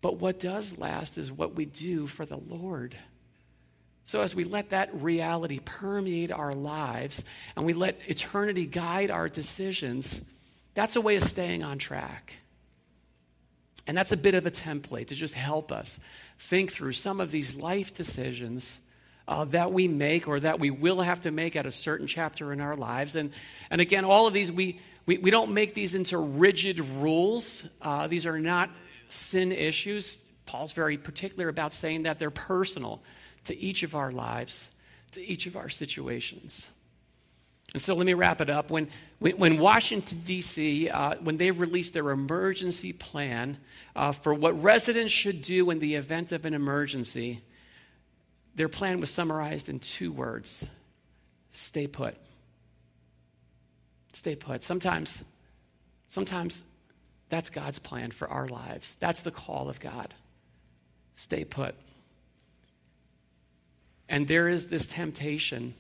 But 0.01 0.17
what 0.17 0.39
does 0.39 0.77
last 0.77 1.17
is 1.17 1.31
what 1.31 1.55
we 1.55 1.65
do 1.65 2.07
for 2.07 2.25
the 2.25 2.37
Lord. 2.37 2.95
So, 4.05 4.21
as 4.21 4.35
we 4.35 4.43
let 4.43 4.71
that 4.71 4.89
reality 5.01 5.59
permeate 5.63 6.31
our 6.31 6.53
lives 6.53 7.23
and 7.55 7.65
we 7.65 7.73
let 7.73 7.99
eternity 8.07 8.65
guide 8.65 9.11
our 9.11 9.29
decisions, 9.29 10.19
that's 10.73 10.95
a 10.95 11.01
way 11.01 11.15
of 11.15 11.23
staying 11.23 11.63
on 11.63 11.77
track. 11.77 12.37
And 13.87 13.95
that's 13.95 14.11
a 14.11 14.17
bit 14.17 14.35
of 14.35 14.45
a 14.45 14.51
template 14.51 15.07
to 15.07 15.15
just 15.15 15.33
help 15.33 15.71
us 15.71 15.99
think 16.39 16.71
through 16.71 16.93
some 16.93 17.19
of 17.19 17.31
these 17.31 17.55
life 17.55 17.93
decisions 17.93 18.79
uh, 19.27 19.45
that 19.45 19.71
we 19.71 19.87
make 19.87 20.27
or 20.27 20.39
that 20.39 20.59
we 20.59 20.71
will 20.71 21.01
have 21.01 21.21
to 21.21 21.31
make 21.31 21.55
at 21.55 21.65
a 21.65 21.71
certain 21.71 22.07
chapter 22.07 22.51
in 22.51 22.59
our 22.59 22.75
lives. 22.75 23.15
And, 23.15 23.31
and 23.69 23.81
again, 23.81 24.03
all 24.03 24.27
of 24.27 24.33
these, 24.33 24.51
we, 24.51 24.79
we, 25.05 25.17
we 25.19 25.31
don't 25.31 25.51
make 25.51 25.73
these 25.73 25.95
into 25.95 26.17
rigid 26.17 26.79
rules. 26.79 27.63
Uh, 27.81 28.07
these 28.07 28.25
are 28.25 28.39
not 28.39 28.69
sin 29.12 29.52
issues, 29.52 30.17
Paul's 30.45 30.74
very 30.74 30.97
particular 30.97 31.50
about 31.50 31.74
saying 31.74 32.04
that 32.04 32.19
they're 32.19 32.30
personal 32.30 33.02
to 33.45 33.58
each 33.58 33.84
of 33.84 33.95
our 33.95 34.12
lives, 34.12 34.69
to 35.12 35.26
each 35.26 35.47
of 35.47 35.56
our 35.56 35.69
situations. 35.69 36.69
And 37.74 37.82
so 37.82 37.95
let 37.95 38.06
me 38.06 38.13
wrap 38.13 38.41
it 38.41 38.50
up. 38.50 38.69
When, 38.69 38.89
when 39.19 39.58
Washington, 39.58 40.19
D.C., 40.26 40.89
uh, 40.89 41.15
when 41.21 41.38
they 41.38 41.52
released 41.52 41.93
their 41.93 42.10
emergency 42.10 42.91
plan 42.91 43.58
uh, 43.95 44.12
for 44.12 44.34
what 44.34 44.62
residents 44.62 45.13
should 45.13 45.41
do 45.41 45.69
in 45.69 45.80
the 45.80 45.95
event 45.95 46.34
of 46.34 46.43
an 46.43 46.54
emergency, 46.54 47.41
their 48.56 48.67
plan 48.67 49.00
was 49.00 49.10
summarized 49.10 49.69
in 49.69 49.80
two 49.80 50.12
words 50.12 50.65
stay 51.54 51.88
put. 51.88 52.15
Stay 54.13 54.36
put. 54.36 54.63
Sometimes, 54.63 55.24
sometimes 56.10 56.62
that's 57.32 57.50
God's 57.50 57.80
plan 57.80 58.12
for 58.12 58.30
our 58.30 58.46
lives. 58.46 58.96
That's 59.00 59.22
the 59.22 59.32
call 59.32 59.70
of 59.70 59.80
God. 59.80 60.13
Stay 61.15 61.46
put. 61.46 61.76
And 64.10 64.28
there 64.28 64.50
is 64.50 64.67
this 64.67 64.86
temptation 64.86 65.74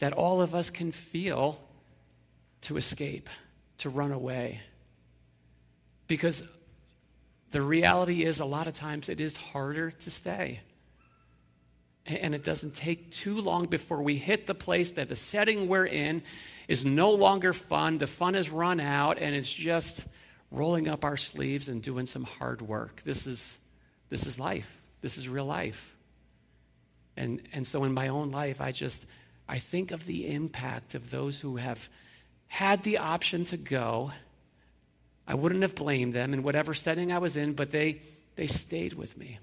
that 0.00 0.12
all 0.12 0.42
of 0.42 0.52
us 0.52 0.68
can 0.68 0.90
feel 0.90 1.60
to 2.62 2.76
escape, 2.76 3.30
to 3.78 3.88
run 3.88 4.10
away. 4.10 4.60
Because 6.08 6.42
the 7.52 7.62
reality 7.62 8.24
is, 8.24 8.40
a 8.40 8.44
lot 8.44 8.66
of 8.66 8.74
times 8.74 9.08
it 9.08 9.20
is 9.20 9.36
harder 9.36 9.92
to 9.92 10.10
stay. 10.10 10.58
And 12.04 12.34
it 12.34 12.42
doesn't 12.42 12.74
take 12.74 13.12
too 13.12 13.40
long 13.40 13.66
before 13.66 14.02
we 14.02 14.16
hit 14.16 14.48
the 14.48 14.56
place 14.56 14.90
that 14.92 15.08
the 15.08 15.14
setting 15.14 15.68
we're 15.68 15.86
in 15.86 16.24
is 16.66 16.84
no 16.84 17.12
longer 17.12 17.52
fun. 17.52 17.98
The 17.98 18.08
fun 18.08 18.34
has 18.34 18.50
run 18.50 18.80
out, 18.80 19.18
and 19.20 19.36
it's 19.36 19.52
just 19.52 20.04
rolling 20.52 20.86
up 20.86 21.04
our 21.04 21.16
sleeves 21.16 21.68
and 21.68 21.82
doing 21.82 22.06
some 22.06 22.24
hard 22.24 22.62
work. 22.62 23.02
This 23.02 23.26
is, 23.26 23.58
this 24.10 24.26
is 24.26 24.38
life. 24.38 24.80
This 25.00 25.18
is 25.18 25.28
real 25.28 25.46
life. 25.46 25.96
And, 27.16 27.42
and 27.52 27.66
so 27.66 27.84
in 27.84 27.92
my 27.92 28.08
own 28.08 28.30
life, 28.30 28.60
I 28.60 28.72
just, 28.72 29.06
I 29.48 29.58
think 29.58 29.90
of 29.90 30.06
the 30.06 30.28
impact 30.28 30.94
of 30.94 31.10
those 31.10 31.40
who 31.40 31.56
have 31.56 31.88
had 32.46 32.82
the 32.82 32.98
option 32.98 33.44
to 33.46 33.56
go. 33.56 34.12
I 35.26 35.34
wouldn't 35.34 35.62
have 35.62 35.74
blamed 35.74 36.12
them 36.12 36.34
in 36.34 36.42
whatever 36.42 36.74
setting 36.74 37.12
I 37.12 37.18
was 37.18 37.36
in, 37.36 37.54
but 37.54 37.70
they, 37.70 38.00
they 38.36 38.46
stayed 38.46 38.92
with 38.92 39.16
me 39.16 39.38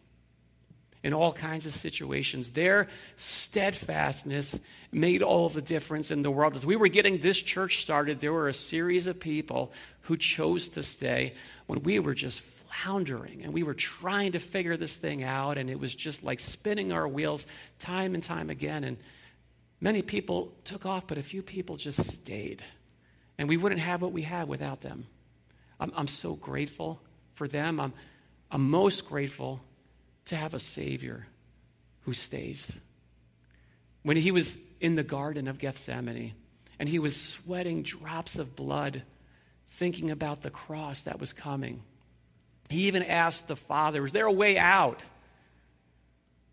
in 1.03 1.13
all 1.13 1.31
kinds 1.31 1.65
of 1.65 1.73
situations. 1.73 2.51
Their 2.51 2.87
steadfastness 3.15 4.59
made 4.91 5.21
all 5.21 5.49
the 5.49 5.61
difference 5.61 6.11
in 6.11 6.21
the 6.21 6.31
world. 6.31 6.55
As 6.55 6.65
we 6.65 6.75
were 6.75 6.87
getting 6.87 7.19
this 7.19 7.39
church 7.39 7.81
started, 7.81 8.19
there 8.19 8.33
were 8.33 8.47
a 8.47 8.53
series 8.53 9.07
of 9.07 9.19
people 9.19 9.71
who 10.01 10.17
chose 10.17 10.69
to 10.69 10.83
stay 10.83 11.33
when 11.67 11.83
we 11.83 11.99
were 11.99 12.15
just 12.15 12.41
floundering 12.41 13.43
and 13.43 13.53
we 13.53 13.63
were 13.63 13.75
trying 13.75 14.31
to 14.33 14.39
figure 14.39 14.75
this 14.75 14.95
thing 14.95 15.23
out, 15.23 15.57
and 15.57 15.69
it 15.69 15.79
was 15.79 15.93
just 15.93 16.23
like 16.23 16.39
spinning 16.39 16.91
our 16.91 17.07
wheels 17.07 17.45
time 17.77 18.13
and 18.13 18.23
time 18.23 18.49
again. 18.49 18.83
And 18.83 18.97
many 19.79 20.01
people 20.01 20.51
took 20.63 20.85
off, 20.85 21.07
but 21.07 21.17
a 21.17 21.23
few 21.23 21.41
people 21.41 21.77
just 21.77 22.03
stayed. 22.03 22.61
And 23.37 23.47
we 23.47 23.55
wouldn't 23.55 23.81
have 23.81 24.01
what 24.01 24.11
we 24.11 24.23
have 24.23 24.49
without 24.49 24.81
them. 24.81 25.05
I'm, 25.79 25.93
I'm 25.95 26.07
so 26.07 26.33
grateful 26.33 26.99
for 27.35 27.47
them. 27.47 27.79
I'm, 27.79 27.93
I'm 28.51 28.69
most 28.69 29.07
grateful 29.07 29.61
to 30.29 30.35
have 30.35 30.53
a 30.53 30.59
Savior 30.59 31.25
who 32.01 32.13
stays. 32.13 32.77
When 34.03 34.15
he 34.15 34.31
was 34.31 34.59
in 34.79 34.93
the 34.93 35.03
Garden 35.03 35.47
of 35.47 35.57
Gethsemane 35.57 36.33
and 36.77 36.87
he 36.87 36.99
was 36.99 37.19
sweating 37.19 37.81
drops 37.81 38.37
of 38.37 38.55
blood, 38.55 39.01
thinking 39.69 40.11
about 40.11 40.43
the 40.43 40.51
cross 40.51 41.01
that 41.01 41.19
was 41.19 41.33
coming, 41.33 41.81
he 42.69 42.87
even 42.87 43.01
asked 43.01 43.47
the 43.47 43.55
Father, 43.55 44.05
Is 44.05 44.11
there 44.11 44.27
a 44.27 44.31
way 44.31 44.59
out? 44.59 45.01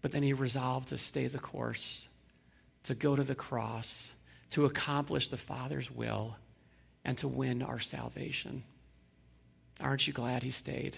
But 0.00 0.10
then 0.12 0.22
he 0.22 0.32
resolved 0.32 0.88
to 0.88 0.96
stay 0.96 1.26
the 1.26 1.38
course, 1.38 2.08
to 2.84 2.94
go 2.94 3.14
to 3.14 3.24
the 3.24 3.34
cross, 3.34 4.12
to 4.50 4.64
accomplish 4.64 5.28
the 5.28 5.36
Father's 5.36 5.90
will, 5.90 6.36
and 7.04 7.18
to 7.18 7.28
win 7.28 7.60
our 7.60 7.78
salvation. 7.78 8.62
Aren't 9.80 10.06
you 10.06 10.14
glad 10.14 10.42
he 10.42 10.50
stayed? 10.50 10.96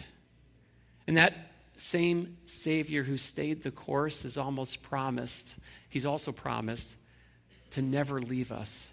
And 1.08 1.16
that 1.16 1.34
same 1.78 2.36
Savior 2.44 3.04
who 3.04 3.16
stayed 3.16 3.62
the 3.62 3.70
course 3.70 4.24
is 4.24 4.36
almost 4.36 4.82
promised, 4.82 5.54
he's 5.88 6.04
also 6.04 6.32
promised 6.32 6.96
to 7.70 7.82
never 7.82 8.20
leave 8.20 8.50
us 8.50 8.92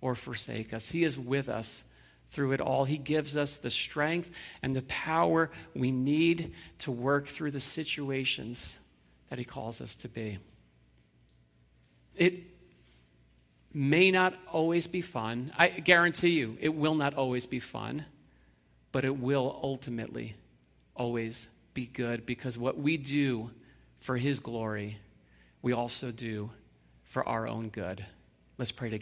or 0.00 0.14
forsake 0.14 0.72
us. 0.72 0.88
He 0.88 1.04
is 1.04 1.18
with 1.18 1.48
us 1.50 1.84
through 2.30 2.52
it 2.52 2.60
all. 2.62 2.86
He 2.86 2.96
gives 2.96 3.36
us 3.36 3.58
the 3.58 3.70
strength 3.70 4.34
and 4.62 4.74
the 4.74 4.82
power 4.82 5.50
we 5.74 5.90
need 5.90 6.54
to 6.80 6.90
work 6.90 7.28
through 7.28 7.50
the 7.50 7.60
situations 7.60 8.78
that 9.28 9.38
He 9.38 9.44
calls 9.44 9.82
us 9.82 9.94
to 9.96 10.08
be. 10.08 10.38
It 12.16 12.44
may 13.74 14.10
not 14.10 14.34
always 14.50 14.86
be 14.86 15.02
fun. 15.02 15.52
I 15.58 15.68
guarantee 15.68 16.38
you, 16.38 16.56
it 16.60 16.74
will 16.74 16.94
not 16.94 17.12
always 17.12 17.44
be 17.44 17.60
fun, 17.60 18.06
but 18.90 19.04
it 19.04 19.18
will 19.18 19.60
ultimately 19.62 20.34
always 20.96 21.48
be 21.74 21.86
good 21.86 22.26
because 22.26 22.58
what 22.58 22.78
we 22.78 22.96
do 22.96 23.50
for 23.98 24.16
His 24.16 24.40
glory, 24.40 24.98
we 25.62 25.72
also 25.72 26.10
do 26.10 26.50
for 27.04 27.26
our 27.28 27.48
own 27.48 27.68
good. 27.68 28.04
Let's 28.58 28.72
pray 28.72 28.90
together. 28.90 29.00